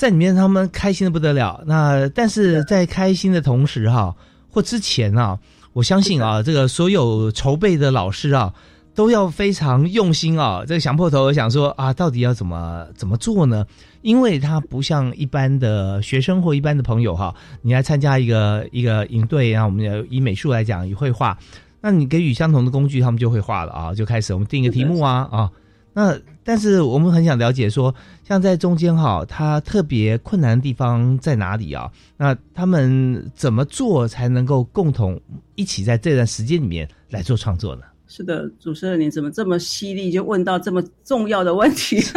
[0.00, 1.62] 在里面他们开心的不得了。
[1.66, 4.16] 那但是在开心的同时哈、
[4.48, 5.38] 或之前啊，
[5.74, 8.54] 我相信啊，这个所有筹备的老师啊，
[8.94, 13.66] 都要非常用心啊，这个想破头想说啊，到底要怎么怎么做呢？
[14.00, 21.36] 因为他不像一般的学生或一般的朋友哈，你来参加一个一个营队，然后我们以美术来讲，以绘画，
[21.82, 25.50] 那你给予相同的工具，他们就会画了啊，就开始我们定一个题目啊啊。
[25.92, 31.90] 那但是我们很想了解说，像在中间哈，它特别困难的地方在哪里啊？
[32.16, 35.20] 那他们怎么做才能够共同
[35.54, 37.82] 一起在这段时间里面来做创作呢？
[38.12, 42.00] 是的，主持人，你怎么这么犀利，就问到这么重要的问题？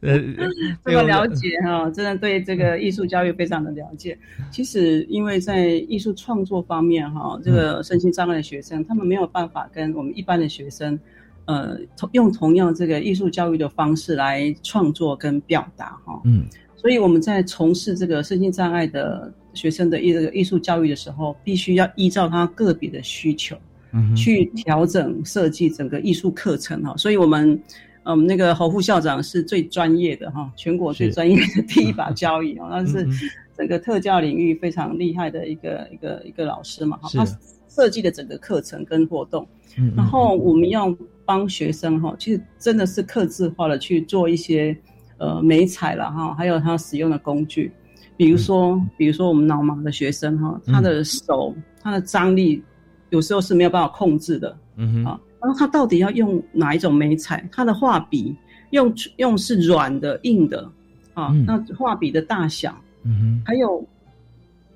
[0.00, 0.18] 呃，
[0.84, 4.18] 这么了解哈，真的对这个艺术教育非常的了解。
[4.50, 10.98] 其实，因为在艺术创作方面哈，这个身心障碍的学生，他们没有办法跟我们一般的学生，
[11.46, 16.20] 呃，同用同样这个艺术教育的方式来创作跟表达哈。
[16.24, 16.44] 嗯，
[16.76, 23.56] 所以我们在从事这个身心障碍的学生的艺这个艺术教育的时候，必须要依照他个别的需求。
[23.96, 27.56] 嗯去调整设计整个艺术课程哈，所以我们
[28.02, 33.12] 嗯那个侯副校长是最专业的哈，全国最专业的第一把 交椅哦，他是嗯
[33.56, 37.24] 整个特教领域非常厉害的一个一个一个老师嘛哈，他
[37.68, 39.46] 设计的整个课程跟活动，
[39.78, 40.92] 嗯然后我们要
[41.24, 44.76] 帮学生哈，其实真的是克制化的去做一些
[45.18, 47.72] 呃美彩了哈，还有他使用的工具。
[48.16, 52.62] 比如说，比如说我们脑麻的学生哈，他的手、他的张力
[53.10, 57.48] 有时候是没有办法控制的，嗯哼，啊，然后他到底要用哪一种眉彩？
[57.50, 58.36] 他的画笔
[58.70, 60.70] 用用是软的、硬的，
[61.14, 63.84] 啊，嗯那画笔的大小，嗯哼，还有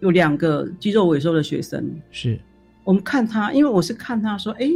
[0.01, 2.41] 有两个肌肉萎缩的学生，是，
[2.83, 4.69] 我们看他，因为我是看他说，哎，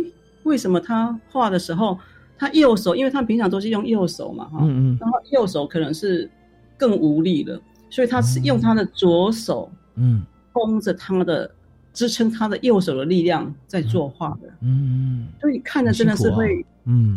[0.45, 1.99] 为什么他画的时候，
[2.39, 4.99] 他右手，因为他平常都是用右手嘛，哈、嗯嗯。
[5.01, 6.31] 然后右手可能是
[6.77, 10.23] 更无力了，所以他是用他的左手嗯。
[10.55, 11.51] 绷着他的
[11.95, 17.17] 支撑他的右手的力量在作画的，嗯所以看着真的是会嗯。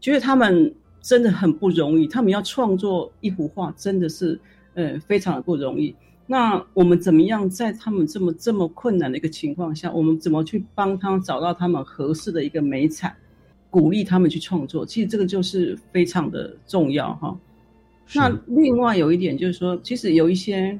[0.00, 4.38] 觉得他们真的很不容易，他们要创作一幅画真的是
[4.74, 5.94] 呃非常的不容易。
[6.26, 13.14] 那我们怎么样在他们这么这么困难的一个情况下，我们怎么去帮他们找到他们合适的一个美彩，
[13.68, 14.86] 鼓励他们去创作？
[14.86, 17.38] 其实这个就是非常的重要哈。
[18.14, 20.72] 那另外有一点就是说，其实有一些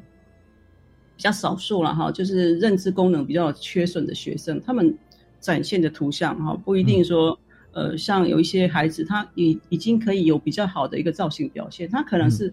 [1.16, 4.96] 比较少数了哈，就是认知功能比较缺损的学生，他们
[5.40, 7.38] 展现的图像哈，不一定说、
[7.72, 12.52] 呃，像有一些孩子他已已经可以有比较好的一个造型表现，他可能是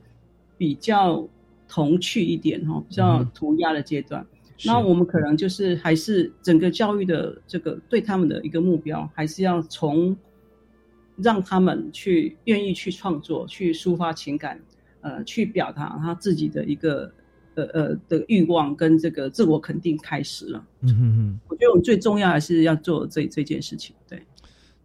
[0.58, 1.26] 比较
[1.72, 4.26] 童趣一点哈，比较涂鸦的阶段。
[4.66, 10.16] 那我们可能就是还是整个教育的这个对他们的一个目标，还是要从
[11.16, 14.60] 让他们去愿意去创作、去抒发情感，
[15.00, 17.12] 呃，去表达他自己的一个
[17.56, 20.68] 呃呃的欲望跟这个自我肯定开始了。
[20.82, 21.40] 嗯嗯嗯。
[21.48, 23.96] 我觉得我们最重要还是要做这这件事情。
[24.08, 24.22] 对，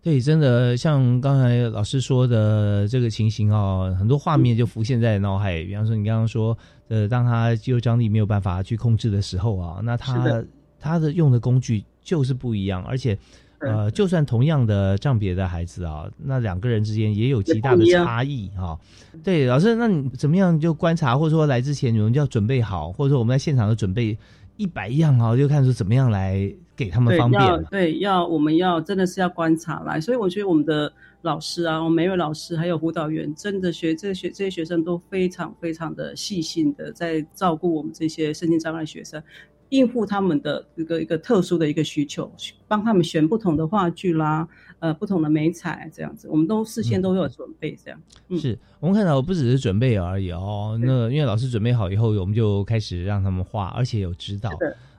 [0.07, 5.65] 对，真的像刚才老师说的这个情形哦，很多画面就浮现在脑海。
[5.65, 10.47] 比方说，你刚刚说，呃，当他肌肉张力没有办法去控制的时候啊，那他的
[10.79, 13.19] 他的用的工具就是不一样，而且。
[13.59, 18.79] 呃，就算同样的障别的孩子啊，那两个人之间也有极大的差异啊、
[19.25, 24.17] 对，老师，那你怎么样就观察，或者说来之前你们就要准备好，或者说我们在现场的准备
[24.59, 39.23] 一百样啊，就看出怎么样来给他们方便要对，要我们要真的是要观察来，所以我觉得我们的老师啊，我们每位老师还有辅导员，真的学这些学这些学生都非常非常的细心的在照顾我们这些身心障碍学生。
[39.71, 42.31] 应付他们的一个一个特殊的一个需求，
[42.69, 44.47] 帮他们选不同的话剧啦，
[44.79, 48.01] 呃，不同的美彩这样子，我们都事先都有准备这样。
[48.29, 54.53] 嗯、是我们看到不只是准备而已哦，那因为老师准备好以后，我们就开始让他们画，而且有指导。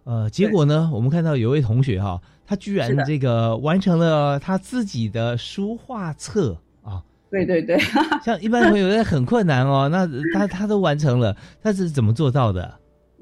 [0.07, 7.03] 呃，结果呢，我们看到有位同学哈、他居然这个完成了他自己的书画册啊。
[7.29, 7.77] 对对对，
[8.23, 12.73] 像一般朋友很困难哦，那 他他都完成了，他是怎么做到的？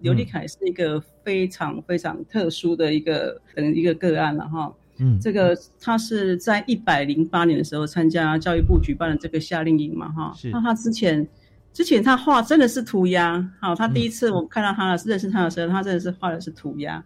[0.01, 4.71] 刘立凯是一个非常非常特殊的一个等一个个案了哈。
[4.99, 10.31] 嗯，这个他是在一百零八年的时候参加教育部举办的这个夏令营嘛哈。
[10.37, 10.51] 是。
[10.51, 11.27] 那他之前
[11.75, 17.03] 之前他画真的是涂鸦，好，他第一次我看到他认识他的时候，他真的是画的是涂鸦。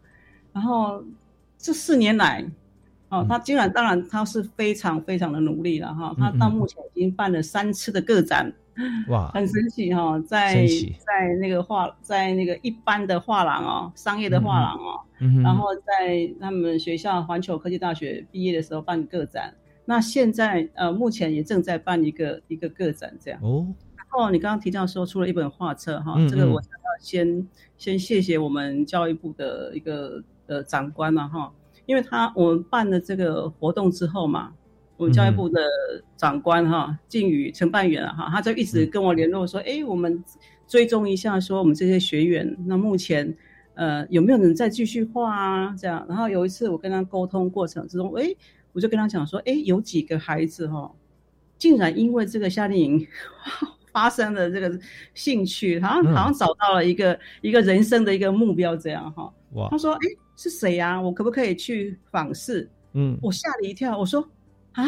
[0.54, 1.04] 然后
[1.58, 2.46] 这四年来，
[3.10, 6.16] 哦，他竟然当然他是非常非常的努力了哈。
[6.20, 8.54] 他到目前已经办了三次的个展。
[9.08, 10.68] 哇， 很神奇哈、哦，在
[11.00, 19.52] 在那个画，在那个一般的画廊哦，商业的画廊哦，嗯、然后在他们学校环球科技大学毕业的时候办个展，
[19.86, 23.40] 那现在呃目前也正在办一个一个个展这样。
[23.42, 31.54] 哦，然后你刚刚提到说出了一本画册哈、嗯，这个我想要先先谢谢我们教育部的一个呃长官嘛哈，
[31.86, 34.54] 因为他我们办了这个活动之后嘛。
[34.98, 35.62] 我们教育部的
[36.18, 40.22] 长官哈，靖宇承办员哈，他就一直跟我联络说，哎，我们
[40.68, 43.34] 追踪一下，说我们这些学员，那目前
[43.76, 45.74] 呃有没有人再继续画啊？
[45.80, 48.28] 这样，然后有一次我跟他沟通过程之中，哎，
[48.74, 50.92] 我就跟他讲说，哎，有几个孩子哈，
[51.58, 53.08] 竟然因为这个夏令营
[53.92, 54.80] 发生的这个
[55.14, 59.34] 兴趣，好像好像找到了一个一个人生的一个目标，这样哈。
[59.54, 60.00] 哇，他说，哎，
[60.36, 61.00] 是谁呀？
[61.00, 62.70] 我可不可以去访视？
[62.94, 64.28] 嗯，我吓了一跳，我说。
[64.74, 64.86] 啊，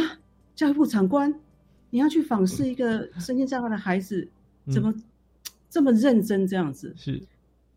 [0.56, 1.34] 教育部长官，
[1.90, 4.30] 你要去访视一个身心障碍的孩子，
[4.68, 4.94] 嗯、怎么
[5.70, 6.94] 这么认真这样子？
[6.96, 7.22] 是，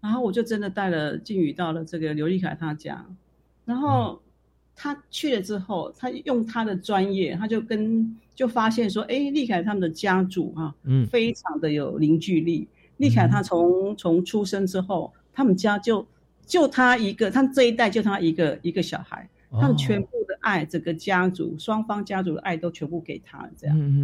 [0.01, 3.05] 然后我就真的带了靖宇到了这个刘立凯他家，
[3.65, 4.21] 然后
[4.77, 12.69] 他去了之后，他用他的专业，他就跟就发现说，哎，立凯他们的家族啊，嗯，非常的有凝聚力。
[12.97, 16.07] 立凯他从从出生之后，他们家就
[16.47, 19.29] 就他一个，他这一代就他一个一个小孩。
[19.57, 23.79] 他们全部的爱，整个家族双方家族的爱都全部给他了，这样。
[23.79, 24.01] 嗯嗯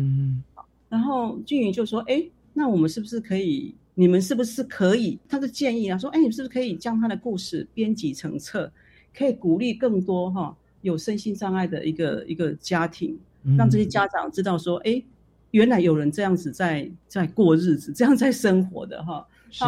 [0.56, 0.64] 嗯。
[0.88, 3.74] 然后俊宇就说：“哎，那我们是不是可以？
[3.96, 8.72] 你们是不是可以？”他的建议啊，说：“哎，你是不是可以将他的故事编辑成册，
[9.12, 13.18] 可以鼓励更多哈有身心障碍的一个一个家庭，
[13.56, 15.02] 让这些家长知道说：哎，
[15.50, 19.64] 原来有人这样子在在过日子，这样在生活的哈。”是。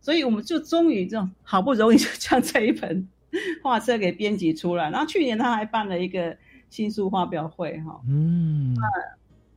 [0.00, 3.08] 所以我们就终于这样好不容易就将这一本
[3.62, 4.90] 画册给编辑出来。
[4.90, 6.36] 然后去年他还办了一个
[6.68, 8.82] 新书发表会，哈，嗯，那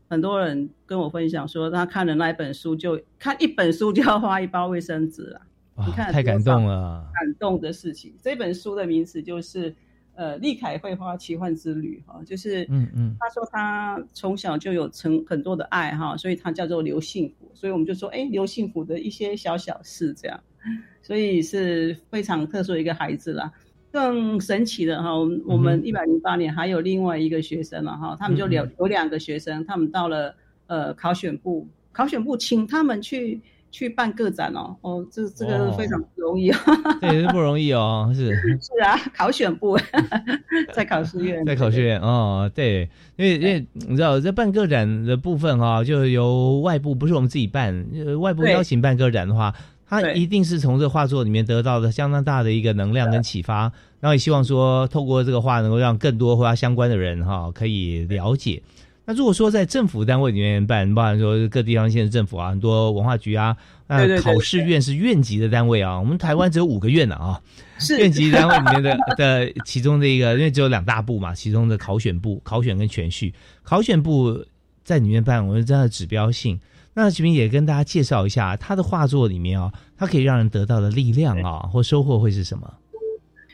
[0.10, 5.42] 很多人跟我分享说，他看了那一本书就看一本书就要花一包卫生纸了，
[5.86, 8.16] 你看太感动了，感动的事情。
[8.24, 9.76] 这本书的名字就是。
[10.18, 20.40] 呃，丽凯绘画奇幻之旅哈，就是，嗯嗯，他说他从小就有成很多的爱哈，所以他叫做刘幸福，所以我们就说，哎，刘幸福的一些小小事这样，
[21.04, 23.52] 所以是非常特殊的一个孩子啦。
[23.92, 25.12] 更神奇的哈，
[25.46, 33.40] 我们一百零八年还有另外一个学生了哈，他们就有有两个学生，他们到了呃考选部，考选部请他们去。
[33.72, 36.60] 去办个展哦，哦，这这个非常不容易啊，
[37.02, 38.36] 对，是不容易哦，是。
[38.62, 39.78] 是啊，考选部
[40.74, 47.86] 在考试院，在考试院哦，对，因为因为你知道在办个展的部分哈，就由外部不是我们自己办，
[48.20, 49.54] 外部邀请办个展的话，
[49.88, 58.62] 他一定是从这画作里面得到的相当大的一个能量跟启发，然后也希望说透过这个画能够让更多和他相关的人哈可以了解。
[59.10, 63.56] 那如果说在政府单位里面办，包含说各地方县政府啊，很多文化局啊，
[63.88, 65.96] 那考试院是院级的单位啊。
[65.98, 67.42] 我们台湾只有五个院呢啊，
[67.80, 73.34] 是院级单位里面的的其中的一个，因为只有两大部嘛，其中的考选部、考选跟全序，
[73.64, 74.46] 考选部
[74.84, 76.60] 在里面办，我们真的指标性。
[76.94, 82.74] 那这边也跟大家介绍一下他的画作里面啊，他可以让人得到的力量啊，或收获会是什么？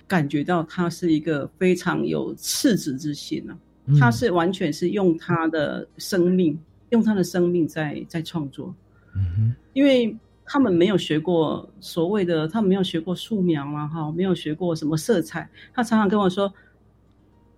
[0.08, 3.56] 感觉到他是一个非常有赤子之心呢。
[4.00, 6.58] 他是完全是用他的生命，
[6.90, 8.74] 用他的生命在在创作，
[9.16, 10.16] 嗯哼，因为
[10.46, 15.50] 他们没有学过所谓的，他们没有学过素描啊，哈，没有学过什么色彩。
[15.74, 16.54] 他常常跟我说，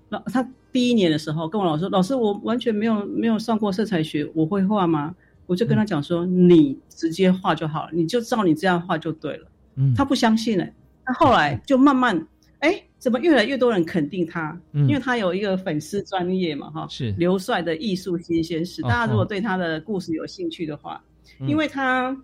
[0.09, 5.15] 老他第一年的时候跟我老师，老师我完全没有没有上过色彩学，我会画吗？
[5.47, 9.47] 我就跟他讲说，你直接画就好了，你就照你这样画就对了。
[9.75, 10.73] 嗯，他不相信哎，
[11.05, 12.27] 他后来就慢慢。
[12.59, 14.59] 哎，怎么越来越多人肯定他？
[14.71, 18.81] 嗯，因为他有一个粉丝专业嘛，哈，是刘帅的艺术新鲜事。
[18.81, 20.99] 大家如果对他的故事有兴趣的话，
[21.41, 22.19] 因为他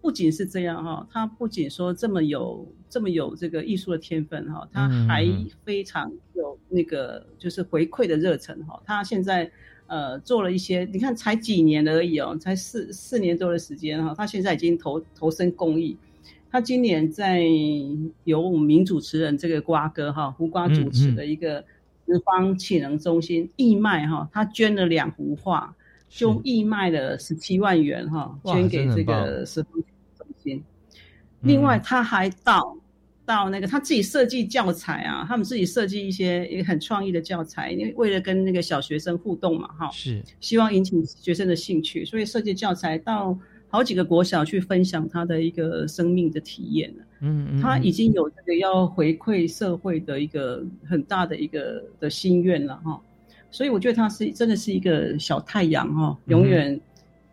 [0.00, 5.28] 不仅是这样哈，他不仅说这么有这么有这个艺术的天分哈，他还
[5.66, 8.82] 非常有那个就是回馈的热忱哈。
[8.86, 9.52] 他现在
[9.86, 15.94] 呃做了一些，你看才几年而已哦，才四四年多的时间哈，他现在已经投投身公益。
[16.54, 17.42] 他今年在
[18.22, 21.64] 由我们名主持人这个瓜哥哈胡瓜主持的一个
[22.06, 25.74] 十方启能中心义卖哈，他捐了两幅画，
[26.08, 29.72] 就义卖了十七万元哈，捐给这个十方
[30.16, 30.62] 中心。
[31.40, 32.76] 另外他还到
[33.26, 43.36] 到那个他自己设计教材啊，他们自己设计一些很创意的教材，因为为了跟那个小学生互动嘛哈，是希望引起学生的兴趣，所以设计教材到。
[43.74, 53.02] 好几个国小去分享他的一个生命的体验了，嗯，他已经有这个要回馈社会的一个很大的一个的心愿了哈，
[53.50, 56.80] 所以我觉得他是真的是一个小太阳哈，永远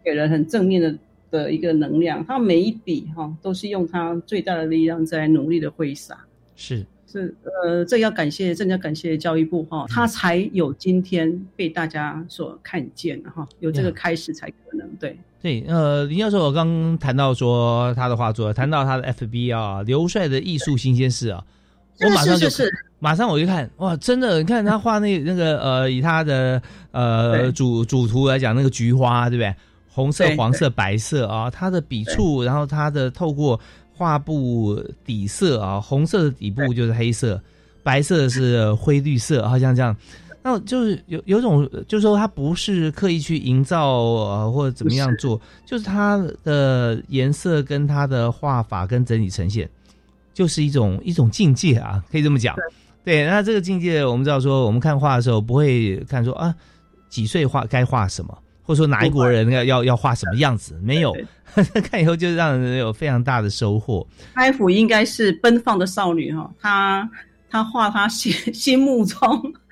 [0.04, 0.98] 给人很正面的
[1.30, 6.26] 的一个能量，他每一笔哈都是用他最大的力量在努力的挥洒，
[6.56, 6.84] 是。
[7.12, 7.36] 是
[7.66, 15.18] 呃，这要感谢，真的要感谢教育部哈，他才有今天被大家所看见哈，有这个开始才可能对。
[15.42, 21.44] 对呃，林教授，我刚谈到说他的画作，谈到他的 FB 啊，刘帅的艺术新鲜事啊，
[22.00, 22.48] 我马上就
[23.00, 29.54] 马上我就看哇，真的，你看他画那那个呃，以他的呃主主图来讲，那个菊花对不对？
[29.94, 33.60] 红色、黄色、白色啊，他的笔触，然后他的透过。
[34.02, 37.40] 画布底色啊，红色的底部就是黑色，
[37.84, 39.96] 白色是灰绿色，好像这样。
[40.42, 49.70] 那就是有有种，就是说它不是刻意去营造呃或者怎么样做，就是它的颜色跟它的画法跟整体呈现，
[50.34, 52.56] 就是一种一种境界啊，可以这么讲。
[53.06, 56.56] 对，那这个境界我们知道说，我们看画的时候不会看说啊
[57.08, 58.36] 几岁画该画什么。
[58.72, 60.80] 或者说哪一国人要要要画什么样子？
[60.82, 61.14] 没有
[61.84, 64.08] 看以后就让人有非常大的收获。
[64.34, 67.10] 开府应该是奔放的少女哈，她
[67.50, 69.20] 她画她心心目中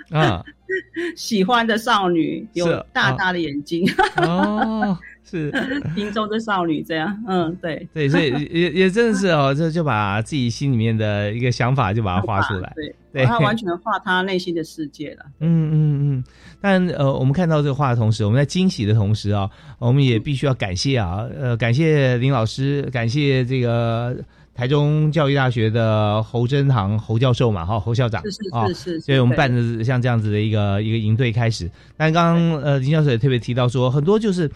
[0.10, 0.43] 啊
[1.16, 4.97] 喜欢的少女，有大大的眼睛 哦。
[5.30, 5.51] 是
[5.95, 15.25] 心中的少女这样，嗯，对 对，所以也也真的是哦，就就把自己心里面的一个想法就把它画出来，对，对，他完全画他内心的世界了。
[15.39, 16.23] 嗯嗯嗯。
[16.61, 24.17] 但呃，我们看到这个画的同时，我们在惊喜的同时啊，我们也必须要感谢啊，呃，感谢林老师，感谢这个
[24.53, 31.71] 台中教育大学的侯珍堂侯教授嘛，哈，侯校长是是是是，所以我们办的像这样子的一个一个营队开始。
[31.95, 34.51] 但刚刚呃林教授也特别提到说，很多就是。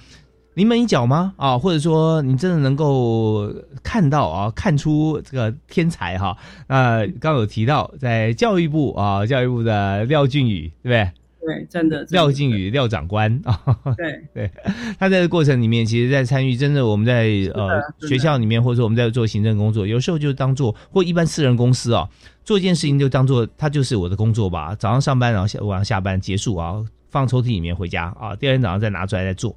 [0.56, 1.34] 临门一脚吗？
[1.38, 3.52] 啊，或者说你真的能够
[3.82, 6.38] 看到啊，看出这个天才哈？
[6.68, 11.12] 那刚有提到在教育部啊，教育部的廖俊宇，对不对？
[11.46, 12.06] 对，真的。
[12.12, 13.60] 廖俊宇，廖长官啊。
[13.98, 14.52] 对 对，
[14.98, 22.08] 他在这过程里面，其实，在参与，真的我们在呃学校里面，或者说我们在做行政工作，有时候就当做或一般私人公司啊，
[22.46, 24.74] 做一件事情就当做他就是我的工作吧。
[24.76, 26.76] 早上上班，然后下晚上下班结束啊，
[27.10, 29.54] 放抽屉里面回家啊，第二天早上再拿出来再做。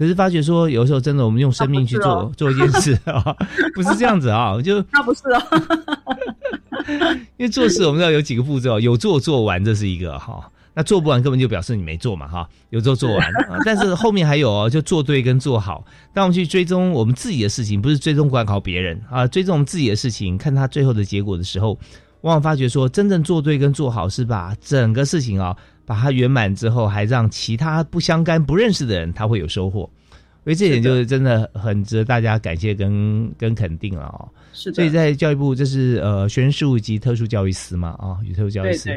[0.00, 3.36] 可是发觉说，有时候真的，我们用生命去做做一件事啊，
[3.76, 5.42] 不是这样子啊，就那不是哦，
[7.36, 13.30] 因为做事我们知道有几个步骤，有做做完这是一个哈，那做不完根本就表示你没做嘛哈，有做做完，
[13.66, 15.84] 但是后面还有哦，就做对跟做好。
[16.14, 21.78] 当我们去追踪我们自己的事情，不是追踪管考别人啊，追踪我们自己的事情，看他最后的结果的时候，
[22.22, 25.54] 往往发觉说，真正做对跟做好是把整个事情啊。
[25.90, 29.90] 把它圆满之后，还让其他不相干、不认识的人，他会有收获。
[30.44, 34.28] 所以这点就是真的很值得大家感谢跟跟肯定了哦。
[34.52, 34.76] 是的。
[34.76, 38.96] 所以在教育部，这是呃学生事务及特殊教育司嘛啊，与特殊教育司，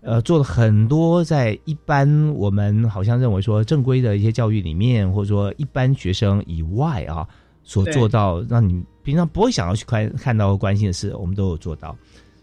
[0.00, 7.24] 呃，做了很多在一般我们好像认为说正规的一些教育里面，或者说一般学生以外啊，
[7.62, 11.96] 所做到让你平常不会想要去看看到关心的事，我们都有做到。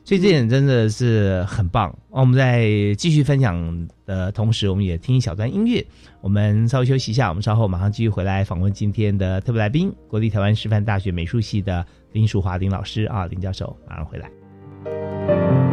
[0.03, 1.95] 所以这点真的是很棒。
[2.09, 5.85] 我们在继续分享的同时，我们也听一小段音乐。
[6.21, 15.70] 我们稍微休息一下，我们稍后马上继续回来访问今天的特别来宾——国立台湾师范大学美术系的林淑华林老师啊，林教授，马上回来。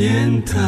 [0.00, 0.58] 电台，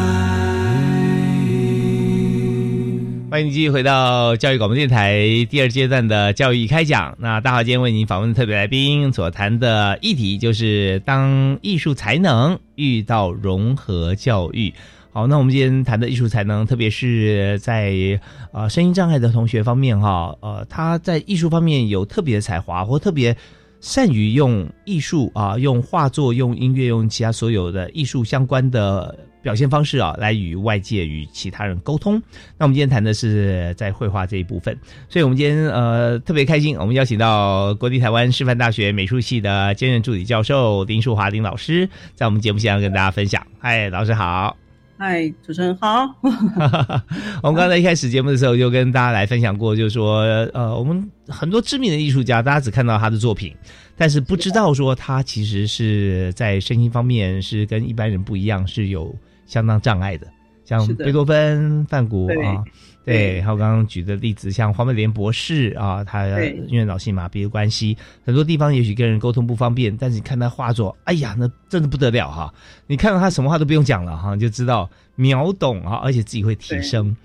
[3.31, 7.17] 欢迎继续回到教育广播电台第二阶段的教育开讲。
[7.19, 14.75] 那大华今天为您访问的特别来宾所谈的议题，就是当艺术才能遇到融合教育。
[15.15, 18.21] 好，那我们今天谈的艺术才能，特别是在
[18.53, 23.35] 呃声音障碍的同学方面，哈，呃，他在艺术方面有特别的才华，或特别。
[23.83, 32.15] 善于用艺术啊，用画作、用音乐、用其他所有的艺术相关的表现方式啊，来与外界、与其他人沟通。
[32.57, 34.79] 那我们今天谈的是在绘画这一部分，
[35.09, 43.45] 所以我们今天呃特别开心，我们邀请到国立台湾师范大学美术系的兼任助理教授林淑华林老师，在我们节目现场跟大家分享。
[43.59, 44.62] 嗨，老师好。
[45.03, 46.09] 嗨，主持人好。
[47.43, 50.21] 我们刚才一开始节目的时候就跟大家来分享过，就是说，
[50.55, 53.53] 呃，我们很多知名的艺术家，大家只看到他的作品，
[53.97, 59.13] 但是不知道说他其实是在声音方面是跟一般人不一样，是有
[59.45, 60.29] 相当障碍的，
[60.65, 62.63] 像贝多芬、梵谷啊。
[63.05, 66.27] 对，还有刚刚举的例子，像黄美莲博士啊，他
[66.69, 72.53] 因为脑性麻痹的关系，很多地方也许跟人沟通不方便，但是你看他画作，哎呀，那真的不得了哈！
[72.87, 77.17] 你看到他什么话都不用讲了哈，你就知道秒懂啊，而且自己会提升。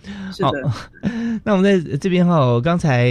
[0.42, 0.52] 好，
[1.44, 3.06] 那我们在这边哈，刚才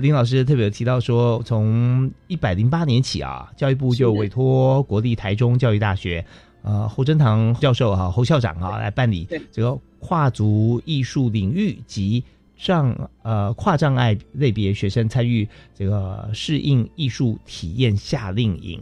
[0.00, 6.24] 林老师特别提到说，从一百零八年起啊，教育部就委托国立台中教育大学。
[6.64, 12.24] 呃，侯珍堂教授啊，侯校长啊，来办理这个跨足艺术领域及
[12.56, 18.80] 障呃跨障碍类别学生参与这个适应艺术体验夏令营。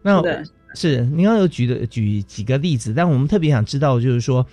[0.00, 0.22] 那
[0.74, 4.46] 是您刚有举的举几个例子，但我们特别想知道，就是说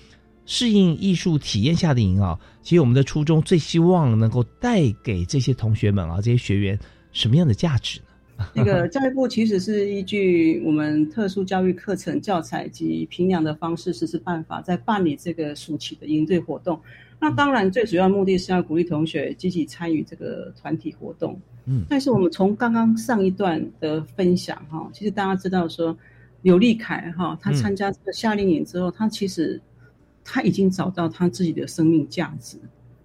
[0.48, 6.80] 适应艺术体验夏令营啊，其实我们的初衷最希望能够带给这些同学们啊，这些学员
[7.12, 8.06] 什么样的价值呢？
[8.54, 16.80] 那个教育部其实是依据我们特殊教育课程教材及评量的方式实施办法，在办理这个暑期的营队活动。
[17.20, 21.40] 那当然，最主要目的是要鼓励同学积极参与这个团体活动。
[21.66, 25.96] 嗯，但是我们从刚刚上一段的分享哈，其实大家知道说，
[26.42, 29.62] 刘立凯哈，他参加这个夏令营之后，他其实
[30.24, 32.58] 他已经找到他自己的生命价值。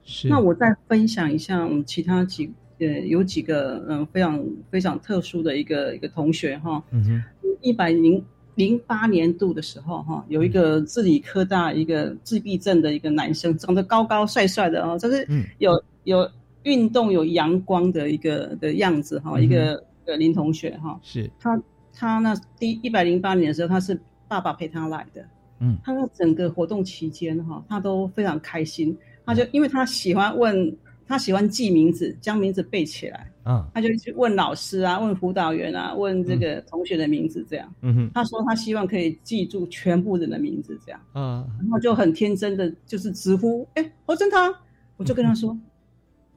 [0.04, 0.28] 是。
[0.28, 2.50] 那我再分享一下我们其他几。
[2.78, 7.22] 呃，有几个嗯非常非常特殊的一个一个同学哈，嗯哼，
[7.62, 8.22] 一百零
[8.54, 16.30] 零八年度的时候哈，有一个智理科大一个自闭症的一个男生，长得高高帅帅的哦，就是有有
[16.64, 21.30] 运动有阳光的一个的样子哈，一个呃林同学哈，是。
[21.40, 21.62] 他
[21.94, 23.98] 他那第一百零八年的时候，他是
[24.28, 25.24] 爸爸陪他来的，
[25.60, 30.76] 嗯，他那整个活动期间哈，他都非常开心，他就因为他喜欢问。
[31.06, 33.30] 他喜欢记名字，将名字背起来。
[33.44, 37.72] 啊，他就去问老师啊，问辅导员啊，问这个同学的名字，这样。
[37.82, 41.00] 嗯哼，他说他希望可以记住全部人的名字，这样。
[41.12, 44.52] 啊，然后就很天真的，就是直呼：“哎，侯正堂。
[44.98, 45.56] ”我就跟他说：“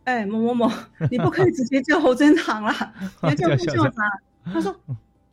[0.06, 0.72] 哎，某某某，
[1.10, 2.94] 你不可以直接叫侯正堂啦，
[3.24, 3.94] 你要叫副校长。”
[4.46, 4.76] 他说：“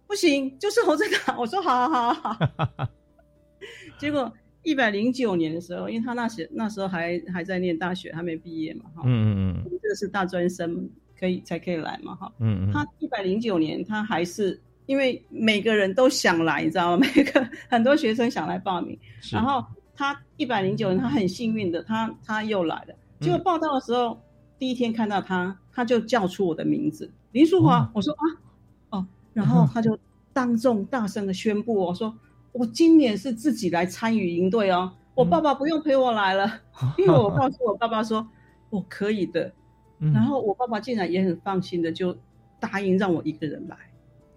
[0.07, 2.89] 不行，就是侯正堂。”我说：“好好好好。”
[3.99, 4.33] 结果
[4.67, 17.07] 一百零九年的时候，因为他那时那时候还还在念大学，还没毕业嘛，哈，嗯嗯嗯，这个是大专生可以才可以来嘛，哈，嗯嗯，他一百零九年他还是因为每个人都想来，你知道吗？
[17.15, 18.99] 每个很多学生想来报名，
[19.31, 19.65] 然后
[19.95, 24.21] 他一百零九年他很幸运的，他他又来了，结果报道的时候、
[24.59, 27.09] 第一天看到他，他就叫出我的名字。
[27.31, 28.99] 林淑华，我说啊？
[28.99, 29.97] 哦，然后 他就
[30.33, 32.13] 当众大声的宣布，我说。
[32.59, 36.61] 我今年是自己来参与营队哦，我爸爸不用陪我来了，
[36.97, 38.27] 因为我告诉我爸爸说
[38.71, 39.53] 我可以的，
[39.99, 42.17] 然后我爸爸竟然也很放心的就
[42.59, 43.77] 答应让我一个人来。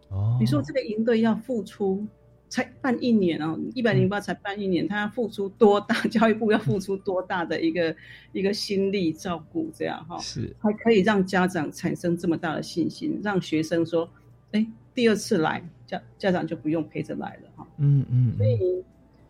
[0.10, 2.06] 哦，你说这个营队要付出
[2.50, 5.96] 才办一年哦，一百零八才办一年，他要付出多大？
[6.10, 7.96] 教育部要付出多大的一个
[8.34, 10.18] 一个心力照顾这样哈？
[10.18, 14.10] 是，才可以让家长产生这么大的信心，让学生说，
[14.52, 15.64] 哎，第二次来。
[15.90, 18.84] 家家长就不用陪着来了哈，嗯嗯，所以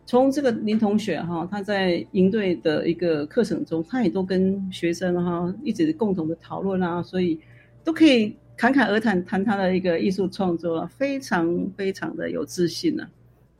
[0.06, 7.40] 从这个林同学哈，他在营队的一个课程中，他也都跟学生哈一直共同的讨论啊，所以
[7.84, 13.08] 都可以侃侃而谈谈他的一个艺术创作啊，非常非常的有自信呢。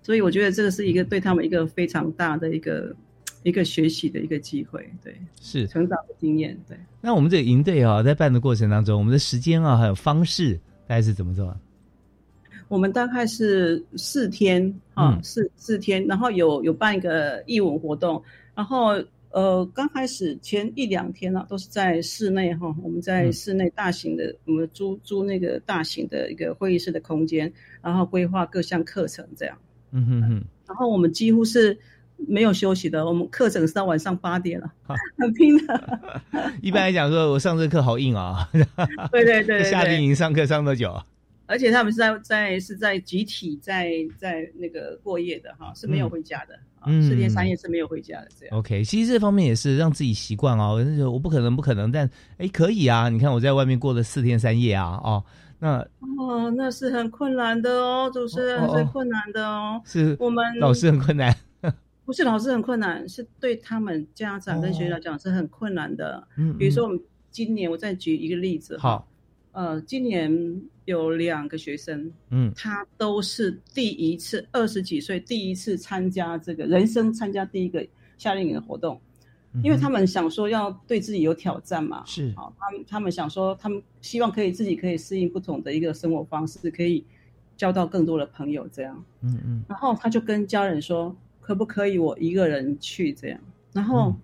[0.02, 2.96] 所以我觉得这个是一个对他们一个非常大的一个
[3.44, 6.78] 一个学习的一个机会，对，是成长的经验，对。
[7.00, 10.56] 那我们这个营队啊，在办的过程当中，我们的时间啊，还有方式，
[10.88, 11.56] 大概是怎么做？
[12.70, 18.24] 我们大概是四天啊，四四天，然后有有办一个义文活动，
[18.56, 18.94] 然后
[19.32, 27.52] 呃，刚开始前一两天呢，都是在室内哈，我们在室内大型的，我们租租那个大型的一个会议室的空间，
[27.82, 29.58] 然后规划各项课程这样。
[29.92, 30.44] 嗯哼哼。
[30.68, 31.76] 然后我们几乎是
[32.16, 34.72] 没有休息的，我们课程是到晚上八点了，
[35.18, 36.00] 很拼的。
[36.62, 38.48] 一般来讲，说我上这课好硬啊。
[39.12, 41.02] 对对对， 夏令营上课上多久？
[41.50, 48.56] 而且他们是在在是在集体在在那个过夜的哈，是没有回家的，嗯，四天三夜是没有回家的这样。
[48.56, 50.78] OK，其实这方面也是让自己习惯哦，
[51.12, 55.24] 我不可能不可能，但哎可以啊，你看我在外面过了四天三夜啊，哦，
[55.58, 55.80] 那
[56.20, 61.36] 哦那是很困难的哦，主持人是困难的哦，是我们老师很困难，
[62.06, 66.28] 不是老师很困难，是对他们家长跟学校讲是很困难的。
[66.38, 67.00] 嗯，比如说我们
[67.32, 69.08] 今年我再举一个例子，好。
[69.52, 70.32] 呃，今年
[70.90, 77.86] 有两个学生，嗯，他都是第一次，二十几岁第一次参加这个人生参加第一个
[78.18, 79.00] 夏令营的活动，
[79.64, 87.06] 因为他们想说要对自己有挑战嘛，是，好，他们他们想说，他们希望可以自己可以适应不同的一个生活方式，可以
[87.56, 93.40] 交到更多的朋友，这样，嗯嗯，然后他就跟家人说，可不可以我一个人去这样，
[93.74, 94.16] 然后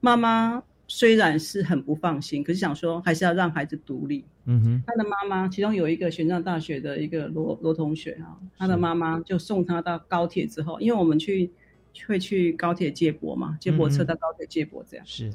[0.00, 0.62] 妈妈。
[0.92, 4.24] 虽然是很不放心，可是想说还是要让孩子独立。
[4.50, 11.50] 嗯哼，他的妈妈其中有一个玄奘大学的一个罗罗同学啊，他的妈妈就送他到高铁之后，因为我们去
[12.08, 15.06] 会去高铁接驳嘛，接驳车到高铁接驳这样。
[15.06, 15.32] 是，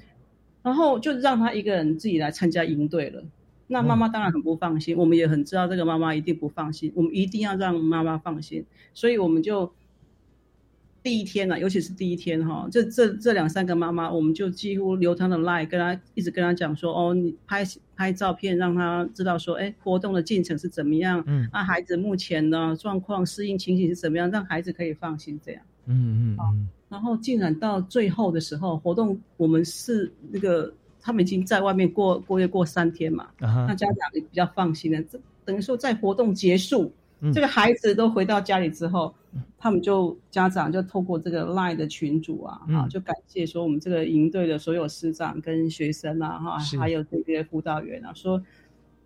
[0.61, 3.23] 然后就让他一个人自己来参加营队了。
[3.67, 9.71] 那妈妈当然很不放心，我们也很知道这个妈妈一定不放心，我们一定要让妈妈放心，所以我们就。
[11.05, 17.63] 第一天呢，尤其是第一天哈，这这这两三个妈妈，我们就几乎留她的 line，跟她一直跟她讲说，哦，你拍
[17.95, 36.91] 拍照片，让她知道说，哎，活动的进程是怎么样，嗯，那孩子目前呢状况、适应情形是怎么样，让孩子可以放心这样，嗯嗯嗯，然后竟然到最后的时候，活动我们是那个他们已经在外面过过夜过三天嘛，那家长也比较放心了，这等于说在活动结束。
[37.33, 39.13] 这个孩子都回到家里之后，
[39.57, 48.41] 他们就家长就透过这个 Line 的群主啊，啊，就感谢说我们这个营队的所有师长跟学生啊，哈，还有这些辅导员啊，说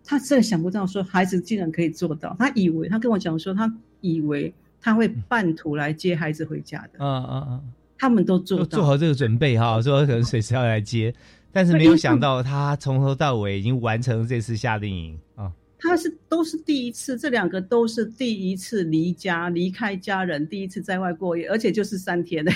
[0.04, 11.14] 他真的想不到说孩子竟然可以做到，他以为他跟我讲说他以为他会半途来接孩子回家的，嗯嗯嗯，他们都做做好这个准备哈，说可能随时要来接，
[11.52, 15.18] 但是没有想到他从头到尾已经完成这次夏令营。
[15.36, 15.52] 啊。
[15.80, 22.52] 他是都是第一次，这两个都是第一次离家离开家人，第一次在外过夜，而且就是三天呢。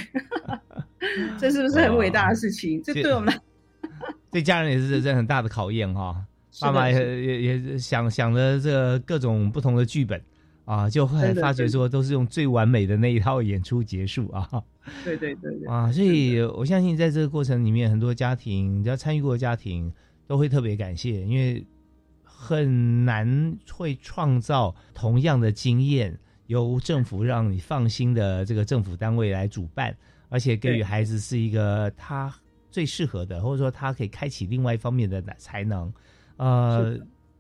[1.39, 2.83] 这是不是很伟大的事情？
[2.83, 3.33] 这对我们，
[4.31, 6.25] 对 家人也是这很大的考验哈。
[6.61, 10.21] 爸妈也也也想想着这各种不同的剧本
[10.65, 14.49] 啊，就后来发觉说都是用最完美的那一套演出结束啊。
[15.05, 15.69] 对对对对。
[15.69, 19.93] 啊，所以我相信在这个过程里面，很多家庭只要参与过的家庭。
[20.27, 21.63] 都会特别感谢，因为
[22.45, 29.97] 很难会创造同样的经验，由政府让你放心的这个政府单位来主办，
[30.29, 32.31] 而且给予孩子是一个他
[32.71, 35.91] 最适合的，或者说他可以开启另外一方面的才能。
[36.37, 36.99] 呃，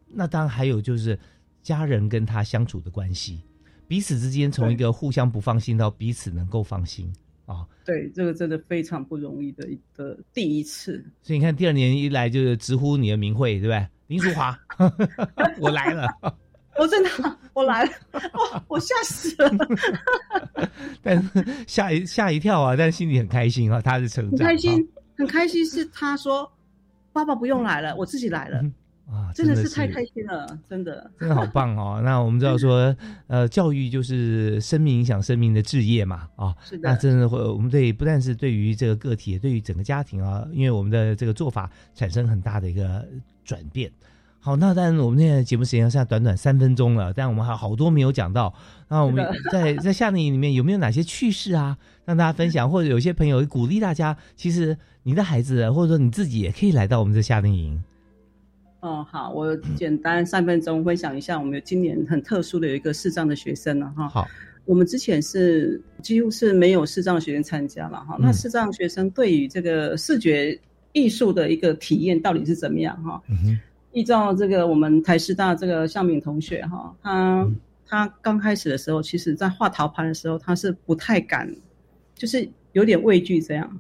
[0.09, 1.18] 那当然还有就是
[1.62, 3.42] 家人跟他相处的关系，
[3.86, 7.12] 彼此之间从一个互相不放心到彼此能够放心
[7.44, 7.68] 啊。
[7.84, 11.05] 对，这个真的非常不容易的一个第一次。
[11.20, 13.86] 所以你看，第二年一来就是直呼你的名讳，对不对？
[14.07, 14.59] 林淑华，
[15.61, 16.09] 我来了，
[16.78, 17.11] 我真的
[17.52, 19.50] 我来了，哇我吓死了。
[21.02, 24.38] 但是吓一吓一跳啊，但是心里很开心啊，他是成长。
[24.38, 25.64] 很开心，很开心。
[25.66, 26.50] 是他说
[27.12, 28.62] ：“爸爸不用来了，我自己来了。”
[29.07, 29.68] 啊，真的是。
[29.68, 32.00] 太开心了，真的，真的好棒哦！
[32.05, 32.96] 那我们知道说，
[33.26, 43.07] 呃，教育就是生命影响生命的置业嘛，啊，是的，那真的会，我们对不但是对于这个个体，也对于整个家庭啊，因为我们的这个做法产生很大的一个
[43.45, 43.90] 转变。
[44.40, 48.53] 好，那当然我们现在节目时间剩下短短三分钟了，但我们还有好多没有讲到。
[48.88, 52.70] 那我们在在夏令营里面有没有哪些趣事啊，让大家分享？
[52.70, 57.82] 或者有些朋友鼓励大家，其实你的孩子或者说你自己也可以来到我们的夏令营。
[58.80, 64.07] 哦，好，我简单三分钟分享一下，我们有今年很特殊的有一个视障的学生了哈。
[64.11, 64.28] 好，
[64.66, 68.18] 我们之前是几乎是没有视障学生参加了哈。
[68.20, 70.61] 那视障学生对于这个视觉
[70.95, 73.22] 艺术的一个体验到底是怎么样哈？
[73.92, 77.47] 依照这个我们台师大这个向敏同学哈，他
[77.86, 81.55] 他刚开始的时候，其实在画陶盘的时候，他是不太敢，
[82.14, 83.78] 就是有点畏惧这样。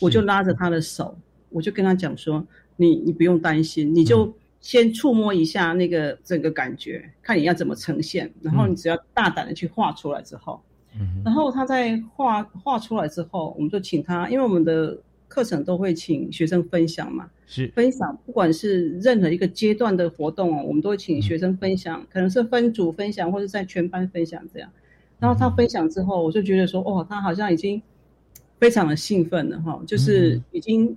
[0.00, 1.16] 我就拉着他的手，
[1.48, 2.46] 我就跟他讲说
[2.76, 10.60] ：“你你不用担心，你就。”先触摸一下那个整个感觉，看你要怎么呈现，然后你只要大胆的去画出来之后，
[10.98, 14.98] 嗯，然后他在画画出来之后，我们就请他，因为我们的
[15.36, 24.70] 课程都会请学生分享嘛，是分享，不管是任何一个阶段的活动哦，我们都会请学生分享，可能是分组分享，或者在全班分享这样。
[25.18, 27.82] 然后他分享之后，我就觉得说，哦，他好像已经
[28.58, 30.96] 非常的兴奋了哈，就是已经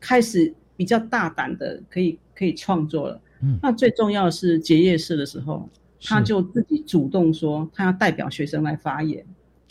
[0.00, 2.18] 开始比较大胆的可以。
[2.38, 5.66] 可以创作了，嗯，那最重要的是结业式的时候，
[6.02, 9.24] 他就自己主动说他要代表学生来发言。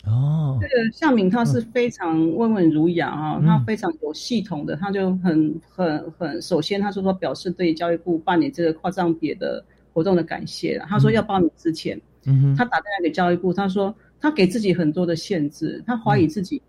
[0.06, 10.86] 哦，这个向敏他是非常温文儒雅啊，他非常有系统的，他就很很很，首先他说说表示对教育部办理这个跨障别的活动的感谢了。
[10.88, 16.62] 他说要报名之前，嗯他打电话给教育部，他说他给自己很多的限制，他怀疑自己。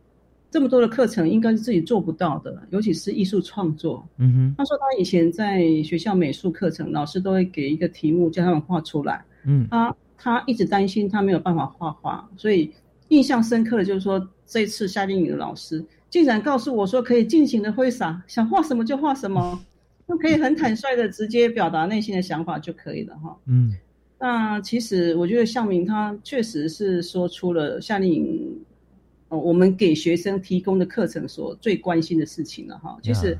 [0.49, 4.07] 这么多的课程应该是自己做不到的，尤其是艺术创作。
[4.17, 9.23] 嗯哼，他说他以前在学校美术课程，老师都会给一个题目叫他们画出来。
[9.45, 12.71] 嗯，他他一直担心他没有办法画画，所以
[13.09, 19.59] 印象深刻的就是说这次夏令营的老师竟然告诉我说可以尽情的挥洒，想画什么就画什么，
[20.07, 23.37] 就可以很坦率的直接表达内心的想法就可以了哈。
[23.45, 23.75] 嗯，
[24.19, 28.59] 那其实我觉得向明他确实是说出了夏令营。
[29.29, 33.37] 哦，我们给学生提供的课程所最关心的事情了哈，其实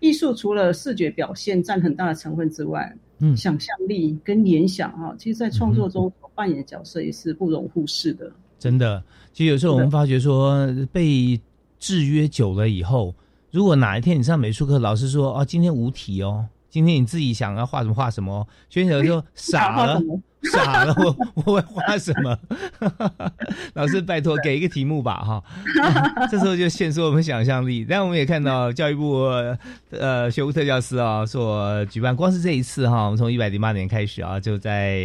[0.00, 8.28] 艺术除了视觉表现占很大的成分之外，嗯，想象力跟联想哈，其实在创作中所扮演的角色也是不容忽视的。
[8.60, 9.02] 真的，
[9.32, 11.40] 其实有时候我们发觉说，被
[11.78, 13.14] 制约久了以后，
[13.50, 16.46] 如果哪一天你上美术课，老师说哦，今天无题哦。
[16.68, 20.00] 今天你自己想要画什么画什么，学生就 傻了，
[20.52, 22.38] 傻了，我我会画什么？
[23.74, 25.42] 老师拜托给一个题目吧，哈，
[26.30, 27.84] 这时候就限缩我们想象力。
[27.88, 29.24] 但我们也看到教育部
[29.90, 35.00] 呃学务特教师啊所举办，光是这一次哈，我们从一百零八年开始啊，就在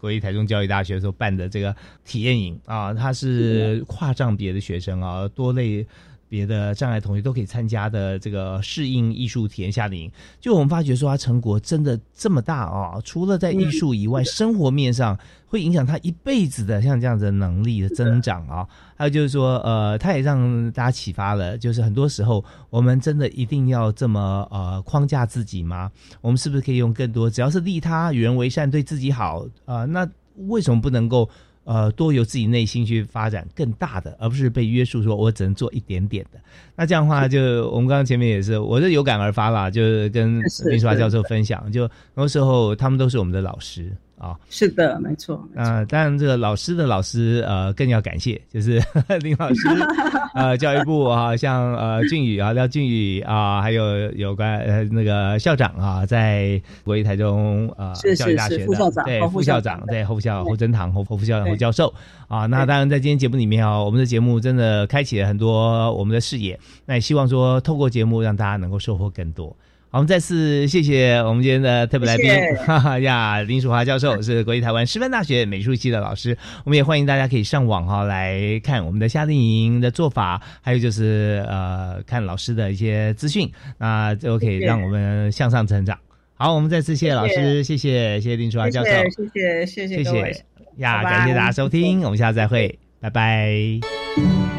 [0.00, 1.74] 国立台中教育大学所办的这个
[2.04, 5.86] 体验营啊，它是跨障别的学生啊，多类。
[6.30, 13.00] 别的障碍同学都可以参加的这个适应艺术体验夏令营，就我们发觉说他成果真的这么大啊！
[13.04, 15.18] 除了在艺术以外，生活面上
[15.48, 18.64] 会影响他一辈子的，像这样子能力的增长啊。
[18.96, 25.90] 还有就是说，呃，他也让大家启发了，就是很多时候我们真的一定要这么呃框架自己吗？
[26.20, 29.84] 我们是不是可以用更多，只要是利他、与人为善、对自己好啊？
[29.84, 30.08] 那
[30.46, 31.28] 为什么不能够？
[31.70, 36.40] 呃，多由自己内心去发展更大的，而不是被约束，说我只能做一点点的。
[36.74, 43.92] 那这样的话，就我们刚刚前面也是，我是有感而发啦，就是跟林淑华教授分享，就很多时候他们都是我们的老师。
[44.20, 45.42] 啊，是的，没错。
[45.56, 48.78] 啊，当然，这个老师的老师，呃，更要感谢，就是
[49.22, 49.66] 林老师，
[50.36, 61.90] 呃，教育部啊，像呃俊宇啊，廖俊宇啊，还有有关呃那个校长啊，在国立台中呃教育大学的副校长，对副校长，对副校侯珍堂侯侯副校长侯教授
[62.28, 62.44] 啊。
[62.44, 69.56] 那当然，在今天节目里面啊，我们的节目真的开启了很多我们的视野，那也希望说透过节目让大家能够收获更多。
[69.92, 72.30] 好，我们再次谢谢我们今天的特别来宾，
[72.64, 76.38] 哈哈 呀，林淑华教授是国立台湾师范大学美术系的老师。
[76.64, 85.98] 我们也欢迎大家可以上网哈来看我们的夏令营的做法，还有就是呃看老师的一些资讯，那就可以让我们向上成长。
[86.34, 90.44] 好，我们再次谢谢老师，谢谢谢谢林淑华教授，谢谢谢谢谢谢
[90.76, 94.49] 呀，感谢大家收听，我们下次再会，拜拜。